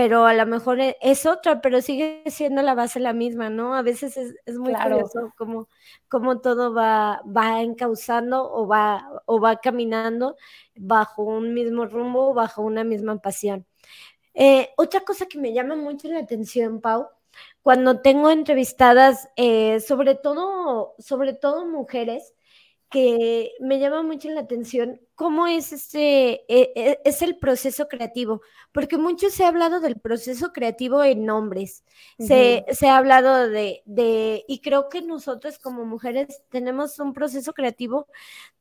[0.00, 3.74] pero a lo mejor e, es otra, pero sigue siendo la base la misma, ¿no?
[3.74, 5.68] A veces es, muy curioso cómo,
[6.08, 10.36] cómo, todo va, va encauzando o va, o va caminando
[10.74, 13.66] bajo un mismo rumbo, bajo una misma pasión.
[14.32, 17.08] Eh, otra cosa que me llama mucho la atención, Pau,
[17.60, 22.32] cuando tengo entrevistadas, eh, sobre todo, sobre todo mujeres,
[22.88, 28.40] que me llama mucho la atención cómo es este, e, e, es el proceso creativo,
[28.72, 31.84] porque mucho se ha hablado del proceso creativo en hombres,
[32.18, 37.52] se, se, ha hablado de, de, y creo que nosotros como mujeres tenemos un proceso
[37.52, 38.06] creativo,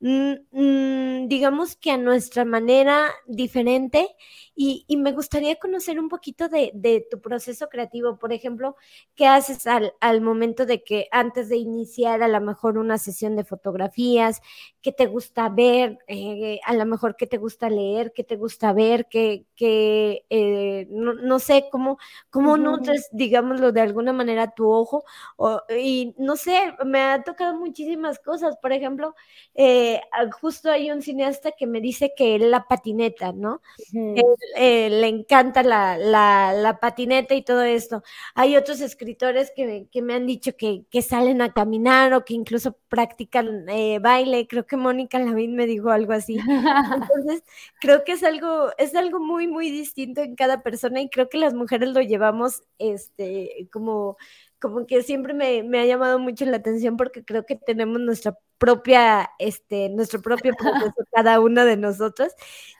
[0.01, 4.13] mm, mm, digamos que a nuestra manera diferente,
[4.53, 8.75] y, y me gustaría conocer un poquito de, de, tu proceso creativo, por ejemplo,
[9.15, 13.37] ¿qué haces al, al momento de que antes de iniciar a lo mejor una sesión
[13.37, 14.41] de fotografías,
[14.81, 15.99] qué te gusta ver?
[16.07, 21.39] Eh, a lo mejor qué te gusta leer, qué te gusta ver, qué, eh, no,
[21.39, 21.97] sé, cómo,
[22.29, 25.03] cómo nutres, digámoslo de alguna manera, tu ojo.
[25.77, 28.57] y no sé, me ha tocado muchísimas cosas.
[28.61, 29.15] Por ejemplo,
[29.55, 30.01] eh,
[30.41, 33.61] justo hay un cineasta que me dice que la patineta, ¿no?
[34.55, 38.03] Eh, le encanta la, la, patineta y todo esto.
[38.35, 42.33] Hay otros escritores que, que me han dicho que, que, salen a caminar o que
[42.33, 43.65] incluso practican
[44.01, 44.47] baile.
[44.47, 46.38] Creo que Mónica Lavín me dijo algo así.
[46.95, 47.43] Entonces,
[47.81, 51.37] creo que es algo, es algo muy, muy distinto en cada persona y creo que
[51.37, 54.17] las mujeres lo llevamos, este, como,
[54.59, 58.37] como que siempre me, me ha llamado mucho la atención porque creo que tenemos nuestra
[58.59, 62.33] propia, este, nuestro propio proceso cada una de nosotros.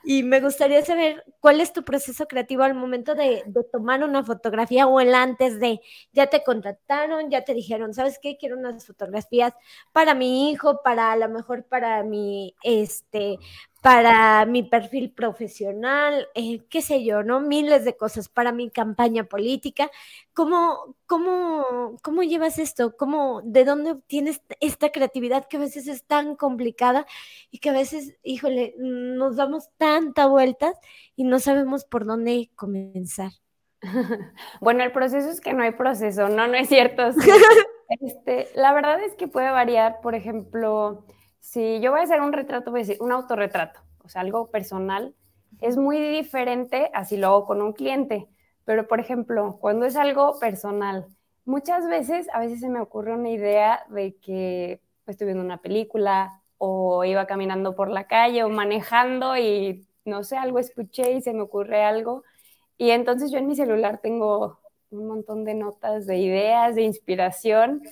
[0.04, 4.22] Y me gustaría saber cuál es tu proceso creativo al momento de, de, tomar una
[4.22, 5.80] fotografía o el antes de,
[6.12, 8.36] ya te contrataron, ya te dijeron, ¿sabes qué?
[8.38, 9.54] Quiero unas fotografías
[9.92, 13.38] para mi hijo, para a lo mejor para mi, este,
[13.80, 17.40] para mi perfil profesional, eh, qué sé yo, ¿no?
[17.40, 19.90] Miles de cosas para mi campaña política.
[20.34, 22.96] ¿Cómo, cómo, cómo llevas esto?
[22.96, 27.06] ¿Cómo, ¿De dónde obtienes esta creatividad que a veces es tan complicada
[27.50, 30.76] y que a veces, híjole, nos damos tanta vueltas
[31.16, 33.32] y no sabemos por dónde comenzar?
[34.60, 37.02] Bueno, el proceso es que no hay proceso, no, no es cierto.
[38.00, 41.04] Este, la verdad es que puede variar, por ejemplo,
[41.40, 44.50] si yo voy a hacer un retrato, voy a decir un autorretrato, o sea, algo
[44.50, 45.14] personal,
[45.60, 48.28] es muy diferente así lo hago con un cliente.
[48.64, 51.06] Pero, por ejemplo, cuando es algo personal,
[51.44, 55.60] muchas veces, a veces se me ocurre una idea de que pues, estoy viendo una
[55.60, 61.22] película o iba caminando por la calle o manejando y no sé, algo escuché y
[61.22, 62.22] se me ocurre algo.
[62.78, 67.82] Y entonces yo en mi celular tengo un montón de notas de ideas, de inspiración,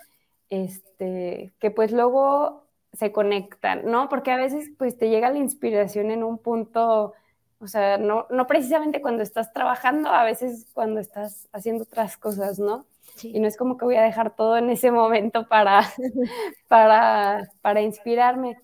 [0.50, 4.08] este, que pues luego se conectan, ¿no?
[4.08, 7.14] Porque a veces pues te llega la inspiración en un punto,
[7.60, 12.58] o sea, no, no precisamente cuando estás trabajando, a veces cuando estás haciendo otras cosas,
[12.58, 12.86] ¿no?
[13.22, 15.82] Y no es como que voy a dejar todo en ese momento para,
[16.68, 18.58] para, para inspirarme.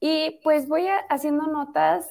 [0.00, 2.08] Y pues voy haciendo notas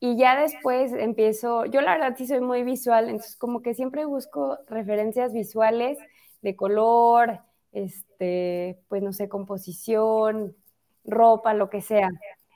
[0.00, 4.06] y ya después empiezo, yo la verdad sí soy muy visual, entonces como que siempre
[4.06, 5.98] busco referencias visuales
[6.42, 7.40] de color,
[7.72, 10.56] este, pues no sé, composición,
[11.04, 12.10] ropa, lo que sea.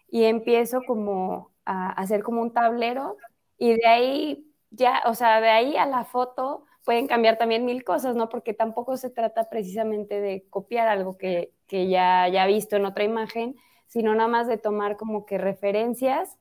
[0.09, 3.16] Y empiezo como a hacer como un tablero
[3.59, 7.85] y de ahí ya, o sea, de ahí a la foto pueden cambiar también mil
[7.85, 8.28] cosas, ¿no?
[8.28, 13.04] Porque tampoco se trata precisamente de copiar algo que, que ya ya visto en otra
[13.04, 16.37] imagen, sino nada más de tomar como que referencias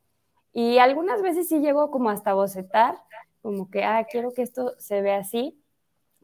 [0.54, 2.96] y algunas veces sí llego como hasta bocetar,
[3.42, 5.60] como que, ah, quiero que esto se vea así,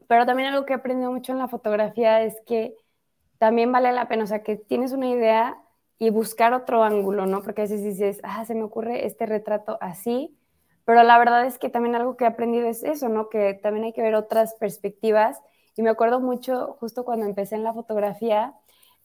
[0.08, 2.76] pero también algo que he aprendido mucho en la fotografía es que
[3.38, 5.60] también vale la pena, o sea, que tienes una idea
[6.00, 7.42] y buscar otro ángulo, ¿no?
[7.42, 10.34] Porque a veces dices, ah, se me ocurre este retrato así,
[10.86, 13.28] pero la verdad es que también algo que he aprendido es eso, ¿no?
[13.28, 15.38] Que también hay que ver otras perspectivas.
[15.76, 18.54] Y me acuerdo mucho, justo cuando empecé en la fotografía,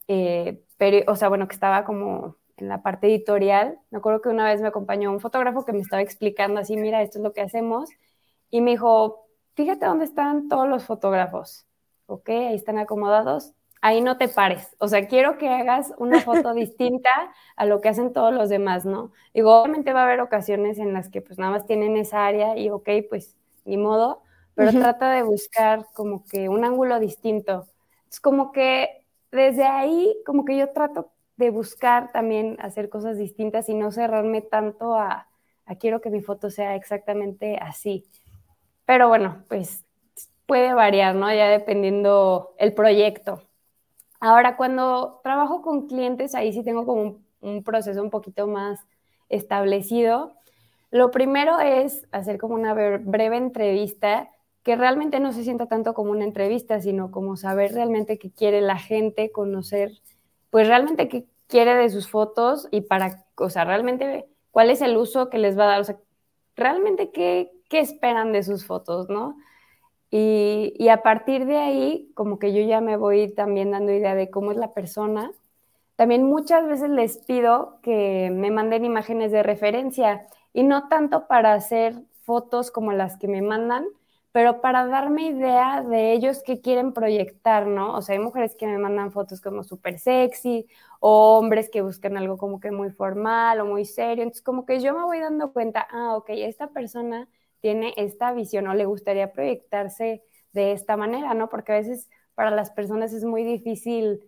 [0.08, 4.30] eh, pero, o sea, bueno, que estaba como en la parte editorial, me acuerdo que
[4.30, 7.34] una vez me acompañó un fotógrafo que me estaba explicando así, mira, esto es lo
[7.34, 7.90] que hacemos,
[8.50, 11.66] y me dijo, fíjate dónde están todos los fotógrafos,
[12.08, 12.30] ¿ok?
[12.30, 14.76] Ahí están acomodados, ahí no te pares.
[14.80, 17.10] O sea, quiero que hagas una foto distinta
[17.56, 19.12] a lo que hacen todos los demás, ¿no?
[19.34, 22.58] Digo, obviamente va a haber ocasiones en las que pues nada más tienen esa área
[22.58, 23.36] y ok, pues
[23.66, 24.22] ni modo,
[24.56, 27.68] pero trata de buscar como que un ángulo distinto.
[28.10, 33.68] Es como que desde ahí, como que yo trato de buscar también hacer cosas distintas
[33.70, 35.28] y no cerrarme tanto a,
[35.66, 38.06] a quiero que mi foto sea exactamente así.
[38.86, 39.84] Pero bueno, pues
[40.46, 41.34] puede variar, ¿no?
[41.34, 43.45] Ya dependiendo el proyecto.
[44.26, 48.80] Ahora, cuando trabajo con clientes, ahí sí tengo como un, proceso un poquito más
[49.30, 50.34] establecido.
[50.90, 54.32] Lo primero es hacer como una breve entrevista
[54.64, 58.62] que realmente no se sienta tanto como una entrevista, sino como saber realmente qué quiere
[58.62, 59.92] la gente, conocer,
[60.50, 64.98] pues realmente qué quiere de sus fotos y para, o sea, realmente cuál es el
[64.98, 66.00] uso que les va a dar, o sea,
[66.56, 69.38] realmente qué, qué esperan de sus fotos, ¿no?
[70.12, 74.30] Y, a partir de ahí, como que yo ya me voy también dando idea de
[74.30, 75.32] cómo es la persona,
[75.96, 81.54] también muchas veces les pido que me manden imágenes de referencia y no tanto para
[81.54, 83.86] hacer fotos como las que me mandan,
[84.32, 87.96] pero para darme idea de ellos que quieren proyectar, ¿no?
[87.96, 90.68] O sea, hay mujeres que me mandan fotos como súper sexy,
[91.00, 94.24] o hombres que buscan algo como que muy formal o muy serio.
[94.24, 97.30] Entonces, como que yo me voy dando cuenta, ah, ok, esta persona
[97.66, 101.50] tiene esta visión o le gustaría proyectarse de esta manera, ¿no?
[101.50, 104.24] Porque a veces para las personas es muy difícil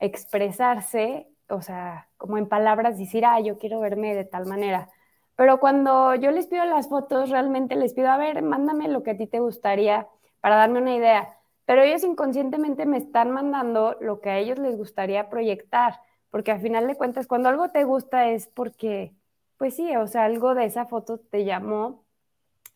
[0.00, 4.88] expresarse, o sea, como en palabras decir, ah, yo quiero verme de tal manera.
[5.36, 9.12] Pero cuando yo les pido las fotos, realmente les pido, a ver, mándame lo que
[9.12, 10.08] a ti te gustaría
[10.40, 11.38] para darme una idea.
[11.66, 16.60] Pero ellos inconscientemente me están mandando lo que a ellos les gustaría proyectar, porque al
[16.60, 19.14] final de cuentas, cuando algo te gusta es porque,
[19.58, 22.09] pues sí, o sea, algo de esa foto te llamó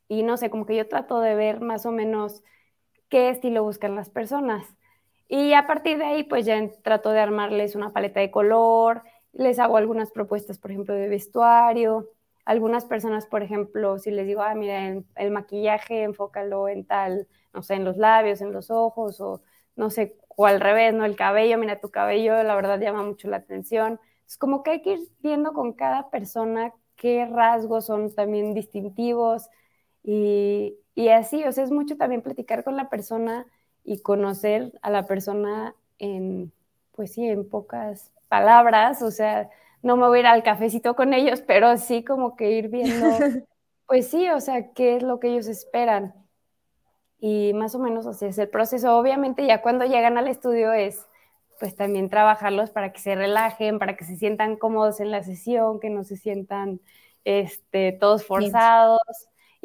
[0.09, 2.43] y no sé, como que yo trato de ver más o menos
[3.09, 4.67] qué estilo buscan las personas.
[5.29, 9.03] Y a partir de ahí, pues ya trato de armarles una paleta de color,
[9.33, 12.11] les hago algunas propuestas, por ejemplo, de vestuario.
[12.45, 17.63] Algunas personas, por ejemplo, si les digo, ah, mira, el, maquillaje, enfócalo en tal, no
[17.63, 19.43] sé, en los labios, en los ojos, o
[19.77, 21.05] no sé, o al revés, ¿no?
[21.05, 23.99] El cabello, mira, tu cabello, la verdad llama mucho la atención.
[24.27, 29.49] Es como que hay que ir viendo con cada persona qué rasgos son también distintivos
[30.05, 33.47] y, y así, o sea, es mucho también platicar con la persona
[33.83, 36.53] y conocer a la persona en,
[36.93, 39.51] pues sí, en pocas palabras, o sea,
[39.83, 43.07] no me voy a ir al cafecito con ellos, pero sí como que ir viendo,
[43.87, 46.15] pues sí, o sea, qué es lo que ellos esperan.
[47.21, 48.99] Y más o menos así es el proceso.
[48.99, 51.07] Obviamente ya cuando llegan al estudio es
[51.59, 55.81] pues también trabajarlos para que se relajen, para que se sientan cómodos en la sesión,
[55.81, 56.81] que no se sientan
[57.25, 59.01] este, todos forzados.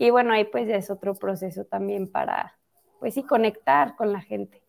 [0.02, 2.58] Y bueno, ahí pues ya es otro proceso también para,
[3.02, 4.64] pues sí, conectar con la gente.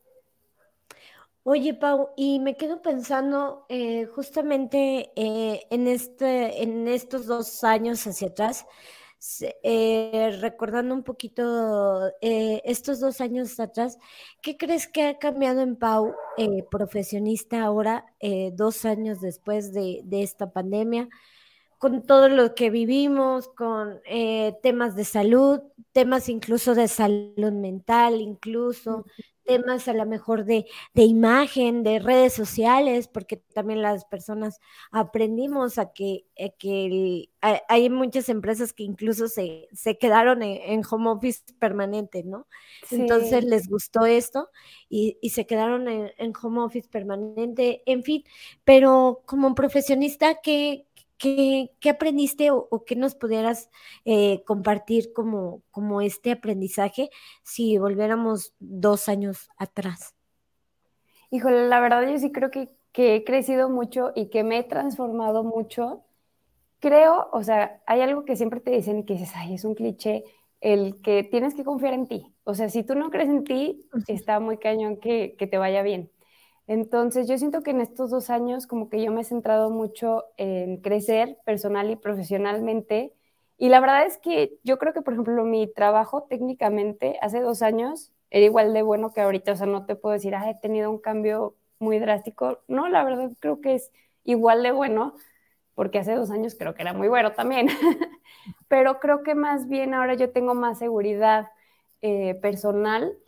[1.44, 8.04] Oye, Pau, y me quedo pensando eh, justamente eh, en, este, en estos dos años
[8.08, 8.66] hacia atrás,
[9.62, 13.98] eh, recordando un poquito estos dos años atrás,
[14.42, 16.12] ¿qué crees que ha cambiado en Pau,
[16.72, 18.04] profesionista ahora,
[18.54, 21.08] dos años después de, de esta pandemia?
[21.80, 25.60] Con todo lo que vivimos, con eh, temas de salud,
[25.92, 29.06] temas incluso de salud mental, incluso
[29.46, 34.60] temas a lo mejor de, imagen, de redes sociales, porque también las personas
[34.92, 36.26] aprendimos a que,
[36.58, 39.68] que hay muchas empresas que incluso se,
[39.98, 42.46] quedaron en, home office permanente, ¿no?
[42.90, 44.50] Entonces les gustó esto
[44.90, 48.22] y, se quedaron en, en, home office permanente, en fin,
[48.64, 50.86] pero como profesionista, ¿qué,
[51.20, 53.68] ¿Qué, aprendiste o, qué nos pudieras
[54.06, 57.10] eh, compartir como, como este aprendizaje
[57.42, 60.14] si volviéramos dos años atrás?
[61.30, 64.62] Híjole, la verdad yo sí creo que, que he crecido mucho y que me he
[64.64, 66.04] transformado mucho.
[66.78, 69.74] Creo, o sea, hay algo que siempre te dicen y que dices, ay, es un
[69.74, 70.24] cliché,
[70.62, 72.34] el que tienes que confiar en ti.
[72.44, 75.82] O sea, si tú no crees en ti, está muy cañón que, que te vaya
[75.82, 76.10] bien.
[76.70, 80.26] Entonces, yo siento que en estos dos años como que yo me he centrado mucho
[80.36, 83.12] en crecer personal y profesionalmente.
[83.58, 87.62] Y la verdad es que yo creo que, por ejemplo, mi trabajo técnicamente hace dos
[87.62, 89.50] años era igual de bueno que ahorita.
[89.50, 92.60] O sea, no te puedo decir, ah, he tenido un cambio muy drástico.
[92.68, 93.90] No, la verdad creo que es
[94.22, 95.16] igual de bueno,
[95.74, 97.66] porque hace dos años creo que era muy bueno también.
[98.68, 101.48] Pero creo que más bien ahora yo tengo más seguridad
[102.00, 103.18] eh, personal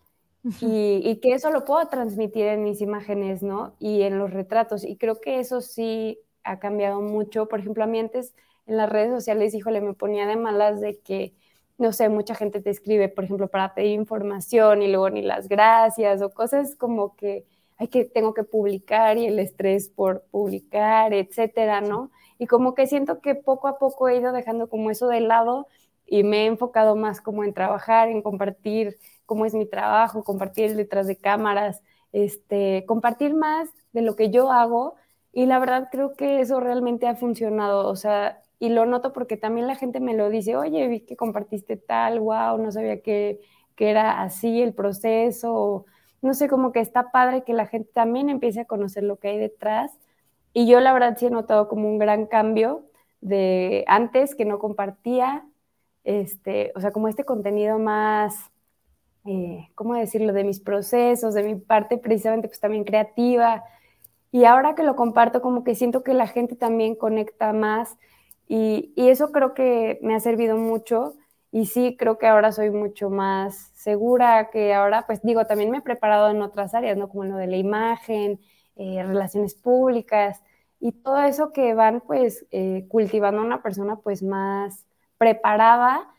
[0.60, 3.74] y, que eso lo puedo transmitir en mis imágenes, ¿no?
[3.78, 4.84] Y en los retratos.
[4.84, 7.46] Y creo que eso sí ha cambiado mucho.
[7.46, 8.34] Por ejemplo, a mí antes
[8.66, 11.34] en las redes sociales, híjole, me ponía de malas de que,
[11.78, 15.48] no sé, mucha gente te escribe, por ejemplo, para pedir información y luego ni las
[15.48, 17.46] gracias o cosas como que,
[17.78, 22.10] hay que, tengo que publicar y el estrés por publicar, etcétera, ¿no?
[22.38, 25.68] Y como que siento que poco a poco he ido dejando como eso de lado
[26.06, 30.76] y me he enfocado más como en trabajar, en compartir cómo es mi trabajo, compartir
[30.76, 34.96] detrás de cámaras, este, compartir más de lo que yo hago
[35.32, 39.36] y la verdad creo que eso realmente ha funcionado, o sea, y lo noto porque
[39.36, 43.40] también la gente me lo dice, oye, vi que compartiste tal, wow, no sabía que,
[43.76, 45.86] que era así el proceso,
[46.22, 49.28] no sé, como que está padre que la gente también empiece a conocer lo que
[49.28, 49.90] hay detrás.
[50.52, 52.86] Y yo la verdad sí he notado como un gran cambio
[53.20, 55.44] de antes que no compartía,
[56.04, 58.51] este, o sea, como este contenido más
[59.26, 63.64] eh, ¿cómo decirlo?, de mis procesos, de mi parte precisamente pues también creativa.
[64.32, 67.96] Y ahora que lo comparto, como que siento que la gente también conecta más
[68.48, 71.14] y, y eso creo que me ha servido mucho.
[71.50, 75.78] Y sí, creo que ahora soy mucho más segura, que ahora, pues digo, también me
[75.78, 77.08] he preparado en otras áreas, ¿no?
[77.10, 78.40] Como lo de la imagen,
[78.76, 80.42] eh, relaciones públicas.
[80.80, 84.84] y todo eso que van pues eh, cultivando a una persona pues más
[85.18, 86.11] preparada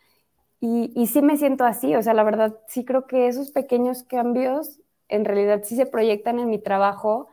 [0.63, 4.03] y, y sí me siento así, o sea, la verdad sí creo que esos pequeños
[4.03, 7.29] cambios en realidad sí se proyectan en mi trabajo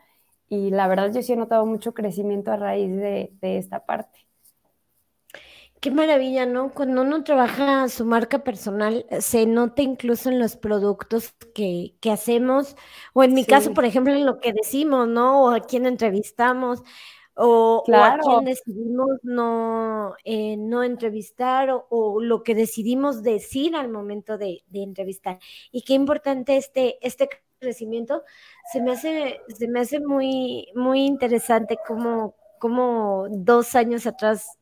[0.49, 4.27] y la verdad yo sí he notado mucho crecimiento a raíz de, de esta parte.
[5.81, 6.71] Qué maravilla, ¿no?
[6.73, 12.77] Cuando uno trabaja su marca personal, se nota incluso en los productos que, que hacemos,
[13.15, 15.45] o en mi Sí, caso, por ejemplo, en lo que decimos, ¿no?
[15.45, 16.83] O a quién entrevistamos,
[17.35, 23.23] o, o a quién claro, decidimos no, eh, no entrevistar, o, o lo que decidimos
[23.23, 25.39] decir al momento de, de entrevistar.
[25.71, 27.29] Y qué importante este, este
[27.61, 28.25] crecimiento.
[28.73, 34.59] Se me hace, se me hace muy, muy interesante cómo, cómo dos años atrás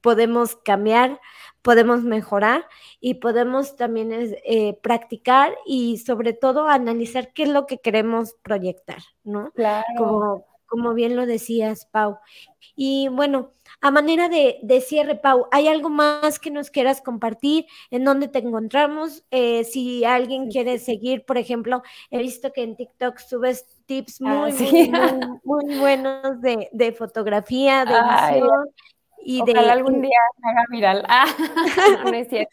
[0.00, 1.20] podemos cambiar,
[1.62, 2.64] podemos mejorar
[3.00, 8.98] y podemos también eh, practicar y sobre todo analizar qué es lo que queremos proyectar,
[9.22, 9.52] ¿no?
[9.52, 9.86] claro.
[9.96, 12.18] Como, como bien lo decías, Pau.
[12.76, 13.50] Y bueno,
[13.80, 17.66] a manera de, de, cierre, Pau, ¿hay algo más que nos quieras compartir?
[17.90, 19.24] ¿En dónde te encontramos?
[19.30, 24.34] Eh, si alguien quiere seguir, por ejemplo, he visto que en TikTok subes tips Ah,
[24.34, 24.90] muy, muy, sí.
[24.90, 28.68] muy, muy buenos de, de fotografía, de Ay, edición
[29.24, 29.70] y ojalá de...
[29.72, 31.04] algún día me haga viral.
[31.08, 31.26] Ah,
[32.04, 32.50] no, no es cierto.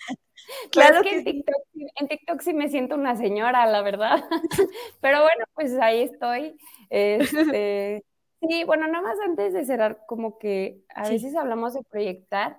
[0.72, 1.24] Es Claro que que en.
[1.24, 4.24] TikTok, sí- en TikTok sí me siento una señora, la verdad.
[5.02, 6.58] Pero bueno, pues ahí estoy.
[6.90, 8.04] Este,
[8.42, 11.14] sí, bueno, nada más antes de cerrar, como que a Sí.
[11.14, 12.58] veces hablamos de proyectar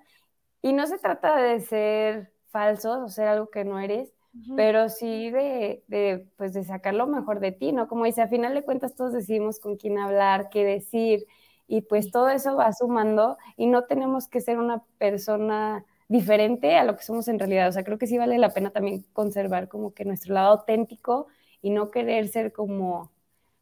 [0.63, 4.13] y no se trata de ser falsos o ser algo que no eres,
[4.55, 7.89] pero sí de, de, pues de sacar lo mejor de ti, ¿no?
[7.89, 11.27] Como dice, a final de cuentas todos decidimos con quién hablar, qué decir,
[11.69, 16.85] y pues todo eso va sumando y no tenemos que ser una persona diferente a
[16.85, 17.69] lo que somos en realidad.
[17.69, 21.27] O sea, creo que sí vale la pena también conservar como que nuestro lado auténtico
[21.63, 23.13] y no querer ser como,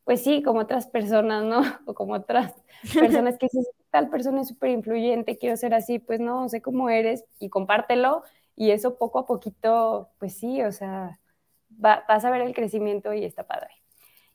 [0.05, 1.63] pues sí, como otras personas, ¿no?
[1.87, 2.55] O como otras
[2.95, 6.91] personas que dices, tal persona es súper influyente, quiero ser así, pues no, sé cómo
[6.91, 8.25] eres y compártelo
[8.57, 11.19] y eso poco a poquito, pues sí, o sea,
[11.85, 13.71] va, vas a ver el crecimiento y está padre.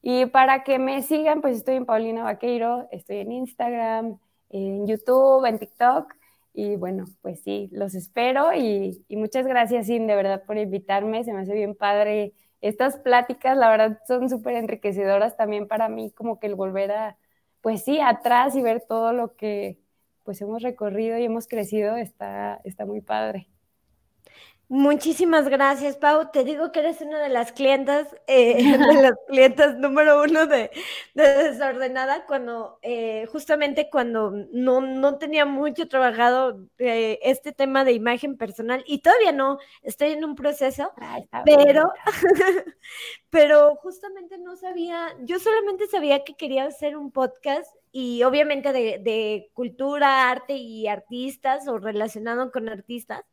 [0.01, 5.45] Y para que me sigan, pues estoy en Paulina Vaqueiro, estoy en Instagram, en YouTube,
[5.45, 6.13] en TikTok.
[6.53, 11.23] Y bueno, pues sí, los espero y, y muchas gracias, Sin, de verdad, por invitarme.
[11.23, 16.11] Se me hace bien padre estas pláticas, la verdad, son súper enriquecedoras también para mí,
[16.11, 17.17] como que el volver a,
[17.61, 19.79] pues sí, atrás y ver todo lo que
[20.23, 23.49] pues hemos recorrido y hemos crecido está, está muy padre.
[24.71, 26.29] Muchísimas gracias, Pau.
[26.31, 30.69] Te digo que eres una de las clientas, eh, de las clientas número uno de,
[31.15, 37.93] de Desordenada, cuando eh, justamente cuando no, no tenía mucho trabajado eh, este tema de
[37.93, 41.91] imagen personal y todavía no, estoy en un proceso, Ay, pero,
[43.31, 48.99] pero justamente no sabía, yo solamente sabía que quería hacer un podcast y obviamente de,
[48.99, 53.23] de cultura, arte y artistas o relacionado con artistas,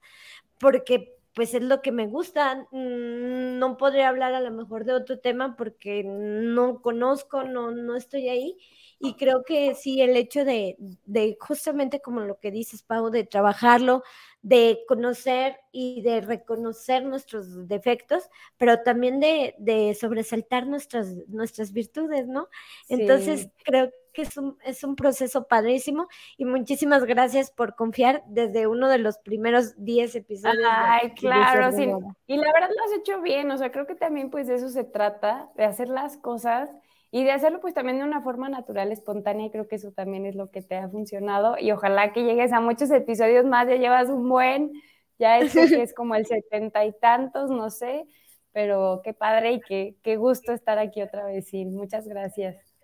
[0.59, 2.67] porque pues es lo que me gusta.
[2.73, 7.97] Mm, No podría hablar a lo mejor de otro tema porque no conozco, no, no
[7.97, 8.59] estoy ahí.
[8.99, 13.25] Y creo que sí, el hecho de, de justamente como lo que dices, Pau, de
[13.25, 14.03] trabajarlo,
[14.41, 22.27] de conocer y de reconocer nuestros defectos, pero también de, de sobresaltar nuestras, nuestras virtudes,
[22.27, 22.49] ¿no?
[22.89, 26.09] Entonces, creo que es un, es un proceso padrísimo
[26.39, 31.15] y muchísimas gracias por confiar desde uno de los primeros 10 episodios de, Ay, de
[31.15, 31.85] claro, sí.
[31.85, 32.17] Desordenada.
[32.27, 34.71] Y la verdad lo has hecho bien, o sea, creo que también pues de eso
[34.71, 36.71] se trata, de hacer las cosas
[37.11, 40.25] y de hacerlo pues también de una forma natural, espontánea, y creo que eso también
[40.25, 43.77] es lo que te ha funcionado y ojalá que llegues a muchos episodios más, ya
[43.77, 44.73] llevas un buen,
[45.19, 48.07] ya que es como el setenta y tantos, no sé,
[48.53, 52.76] pero qué padre y qué, qué gusto estar aquí otra vez, sí, muchas gracias.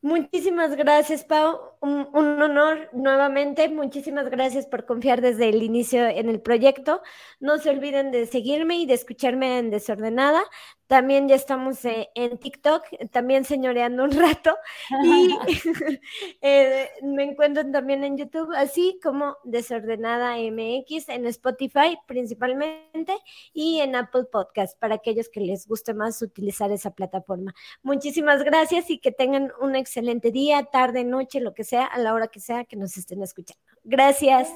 [0.00, 1.58] Muchísimas gracias, Pau.
[1.80, 3.68] Un, un, honor nuevamente.
[3.68, 7.02] Muchísimas gracias por confiar desde el inicio en el proyecto.
[7.40, 10.42] No se olviden de seguirme y de escucharme en Desordenada.
[10.88, 12.82] También ya estamos eh, en TikTok,
[13.12, 14.56] también señoreando un rato.
[15.04, 15.36] Y
[16.40, 23.16] eh, me encuentran también en YouTube, así como Desordenada MX, en Spotify principalmente
[23.52, 27.54] y en Apple Podcast, para aquellos que les guste más utilizar esa plataforma.
[27.82, 32.14] Muchísimas gracias y que tengan un excelente día, tarde, noche, lo que sea, a la
[32.14, 33.62] hora que sea que nos estén escuchando.
[33.84, 34.48] Gracias.